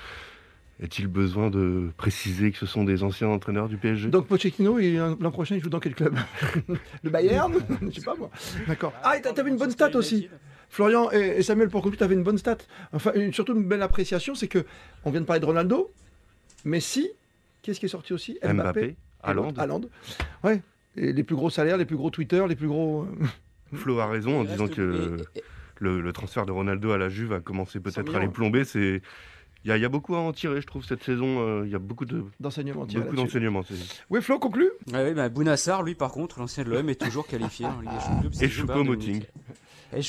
Est-il 0.80 1.06
besoin 1.06 1.50
de 1.50 1.90
préciser 1.96 2.50
que 2.50 2.58
ce 2.58 2.66
sont 2.66 2.84
des 2.84 3.02
anciens 3.02 3.28
entraîneurs 3.28 3.68
du 3.68 3.76
PSG 3.76 4.08
Donc 4.08 4.26
Pochettino, 4.26 4.78
l'an 4.78 5.30
prochain, 5.30 5.56
il 5.56 5.62
joue 5.62 5.68
dans 5.68 5.78
quel 5.80 5.94
club? 5.94 6.16
Le 7.02 7.10
Bayern? 7.10 7.54
Je 7.82 7.90
sais 7.90 8.04
pas 8.04 8.14
moi. 8.16 8.30
D'accord. 8.66 8.92
Ah, 9.02 9.14
t'as- 9.22 9.32
t'avais 9.32 9.50
une 9.50 9.58
bonne 9.58 9.70
stat 9.70 9.94
aussi. 9.96 10.28
Florian 10.72 11.10
et, 11.10 11.42
Samuel, 11.42 11.68
pour 11.68 11.82
conclure, 11.82 11.98
tu 11.98 12.04
avais 12.04 12.14
une 12.14 12.22
bonne 12.22 12.38
stat. 12.38 12.56
Enfin, 12.94 13.12
une- 13.14 13.30
surtout 13.32 13.54
une 13.54 13.68
belle 13.68 13.82
appréciation, 13.82 14.34
c'est 14.34 14.48
que 14.48 14.64
on 15.04 15.10
vient 15.10 15.20
de 15.20 15.26
parler 15.26 15.40
de 15.40 15.44
Ronaldo, 15.44 15.92
Messi, 16.64 17.10
qu'est-ce 17.60 17.78
qui 17.78 17.86
est 17.86 17.90
sorti 17.90 18.14
aussi? 18.14 18.38
Mbappé, 18.42 18.96
l'autre, 19.34 19.60
Haaland. 19.60 19.82
Ouais. 20.44 20.62
Et 20.96 21.12
les 21.12 21.22
plus 21.24 21.36
gros 21.36 21.50
salaires, 21.50 21.76
les 21.76 21.84
plus 21.84 21.96
gros 21.96 22.08
Twitter, 22.10 22.42
les 22.48 22.56
plus 22.56 22.68
gros. 22.68 23.02
euh, 23.02 23.76
Flo 23.76 23.98
a 23.98 24.06
raison 24.06 24.40
en 24.40 24.44
disant 24.44 24.66
que 24.68 25.18
le, 25.78 26.00
le 26.00 26.12
transfert 26.12 26.46
de 26.46 26.52
Ronaldo 26.52 26.92
à 26.92 26.98
la 26.98 27.08
Juve 27.10 27.32
a 27.34 27.40
commencé 27.40 27.78
peut-être 27.80 28.14
à 28.14 28.20
les 28.20 28.28
plomber. 28.28 28.64
C'est 28.64 29.02
il 29.64 29.72
y, 29.72 29.78
y 29.78 29.84
a 29.84 29.88
beaucoup 29.88 30.16
à 30.16 30.18
en 30.18 30.32
tirer, 30.32 30.60
je 30.60 30.66
trouve, 30.66 30.84
cette 30.84 31.04
saison. 31.04 31.38
euh, 31.46 31.62
Il 31.64 31.70
y 31.70 31.74
a 31.76 31.78
beaucoup 31.78 32.04
de 32.04 32.24
d'enseignements 32.40 32.84
tirés 32.84 33.04
beaucoup 33.04 33.14
d'enseignements. 33.16 33.62
c'est- 33.62 34.02
Oui, 34.10 34.20
Flo, 34.20 34.38
conclut 34.40 34.70
Ah 34.92 35.04
oui, 35.04 35.14
bah, 35.14 35.28
Bounassar, 35.28 35.82
lui, 35.84 35.94
par 35.94 36.10
contre, 36.10 36.40
l'ancien 36.40 36.64
de 36.64 36.70
l'OM, 36.70 36.88
est 36.88 37.00
toujours 37.00 37.26
qualifié 37.28 37.66
en 37.66 37.80
Ligue 37.80 37.90
des 37.90 38.00
Champions. 38.00 38.30
Et 38.40 38.48
Choupo-Moting. 38.48 39.22
Et 39.92 39.96
ouais, 39.96 40.02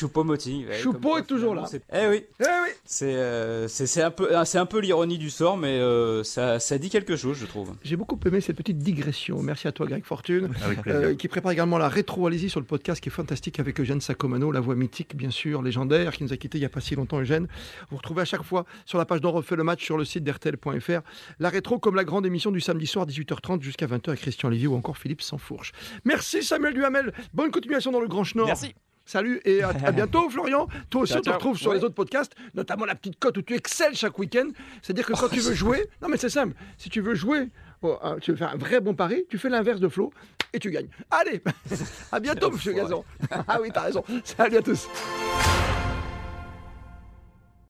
Choupo 0.77 0.93
comme 0.93 1.01
quoi, 1.11 1.19
est 1.19 1.23
toujours 1.23 1.55
là. 1.55 1.65
c'est- 1.65 1.83
Eh 1.93 2.07
oui, 2.07 2.25
Eh 2.39 2.43
oui 2.43 2.69
c'est 2.85 3.15
euh, 3.15 3.67
c'est 3.67 4.01
un 4.01 4.11
peu 4.11 4.29
c'est 4.45 4.57
un 4.57 4.65
peu 4.65 4.79
l'ironie 4.79 5.17
du 5.17 5.29
sort, 5.29 5.57
mais 5.57 5.79
euh, 5.79 6.23
ça 6.23 6.59
ça 6.59 6.77
dit 6.77 6.89
quelque 6.89 7.15
chose, 7.15 7.37
je 7.37 7.45
trouve. 7.45 7.73
J'ai 7.83 7.95
beaucoup 7.95 8.19
aimé 8.25 8.41
cette 8.41 8.57
petite 8.57 8.77
digression. 8.77 9.41
Merci 9.41 9.67
à 9.67 9.71
toi, 9.71 9.85
Greg 9.87 10.03
Fortune. 10.05 10.49
Euh, 10.87 11.15
qui 11.15 11.27
prépare 11.27 11.51
également 11.51 11.77
la 11.77 11.89
rétro 11.89 12.27
allez 12.27 12.49
sur 12.49 12.59
le 12.59 12.65
podcast 12.65 13.01
qui 13.01 13.09
est 13.09 13.11
fantastique 13.11 13.59
avec 13.59 13.79
Eugène 13.79 14.01
Sacomano, 14.01 14.51
la 14.51 14.59
voix 14.59 14.75
mythique 14.75 15.15
bien 15.15 15.29
sûr, 15.31 15.61
légendaire, 15.61 16.13
qui 16.13 16.23
nous 16.23 16.33
a 16.33 16.37
quittés 16.37 16.57
il 16.57 16.61
n'y 16.61 16.65
a 16.65 16.69
pas 16.69 16.81
si 16.81 16.95
longtemps 16.95 17.19
Eugène. 17.19 17.47
Vous 17.89 17.97
retrouvez 17.97 18.21
à 18.21 18.25
chaque 18.25 18.43
fois 18.43 18.65
sur 18.85 18.97
la 18.97 19.05
page 19.05 19.21
d'On 19.21 19.31
refait 19.31 19.55
le 19.55 19.63
match 19.63 19.83
sur 19.83 19.97
le 19.97 20.05
site 20.05 20.23
d'RTL.fr. 20.23 21.01
La 21.39 21.49
rétro 21.49 21.79
comme 21.79 21.95
la 21.95 22.03
grande 22.03 22.25
émission 22.25 22.51
du 22.51 22.61
samedi 22.61 22.87
soir 22.87 23.05
18h30 23.05 23.61
jusqu'à 23.61 23.85
20h 23.87 24.09
avec 24.09 24.21
Christian 24.21 24.49
Lévy 24.49 24.67
ou 24.67 24.75
encore 24.75 24.97
Philippe 24.97 25.21
Sansfourche. 25.21 25.71
Merci 26.05 26.43
Samuel 26.43 26.73
Duhamel, 26.73 27.13
bonne 27.33 27.51
continuation 27.51 27.91
dans 27.91 27.99
le 28.01 28.07
Grand 28.07 28.23
Schnorr. 28.23 28.47
Merci. 28.47 28.73
Salut 29.05 29.41
et 29.45 29.61
à, 29.63 29.69
à 29.69 29.91
bientôt 29.91 30.29
Florian. 30.29 30.67
Toi 30.89 31.01
aussi 31.01 31.17
on 31.17 31.21
te 31.21 31.29
retrouve 31.29 31.57
sur 31.57 31.71
Ouais. 31.71 31.77
les 31.77 31.83
autres 31.83 31.95
podcasts, 31.95 32.33
notamment 32.53 32.85
la 32.85 32.95
petite 32.95 33.19
cote 33.19 33.37
où 33.37 33.41
tu 33.41 33.53
excelles 33.55 33.95
chaque 33.95 34.17
week-end. 34.19 34.47
C'est-à-dire 34.81 35.05
que 35.05 35.13
quand 35.13 35.29
tu 35.29 35.39
veux 35.39 35.53
jouer, 35.53 35.87
non 36.01 36.07
mais 36.09 36.17
c'est 36.17 36.29
simple, 36.29 36.55
si 36.77 36.89
tu 36.89 37.01
veux 37.01 37.15
jouer, 37.15 37.49
oh, 37.81 37.97
hein, 38.01 38.17
tu 38.21 38.31
veux 38.31 38.37
faire 38.37 38.51
un 38.53 38.57
vrai 38.57 38.79
bon 38.81 38.93
pari, 38.93 39.25
tu 39.29 39.37
fais 39.37 39.49
l'inverse 39.49 39.79
de 39.79 39.87
Flo 39.89 40.11
et 40.53 40.59
tu 40.59 40.69
gagnes. 40.71 40.87
Allez, 41.11 41.41
à 42.11 42.19
bientôt 42.19 42.51
Monsieur 42.51 42.73
Gazan. 42.73 43.03
Ah 43.47 43.59
oui, 43.61 43.69
t'as 43.73 43.81
raison. 43.81 44.03
Salut 44.23 44.57
à 44.57 44.61
tous. 44.61 44.87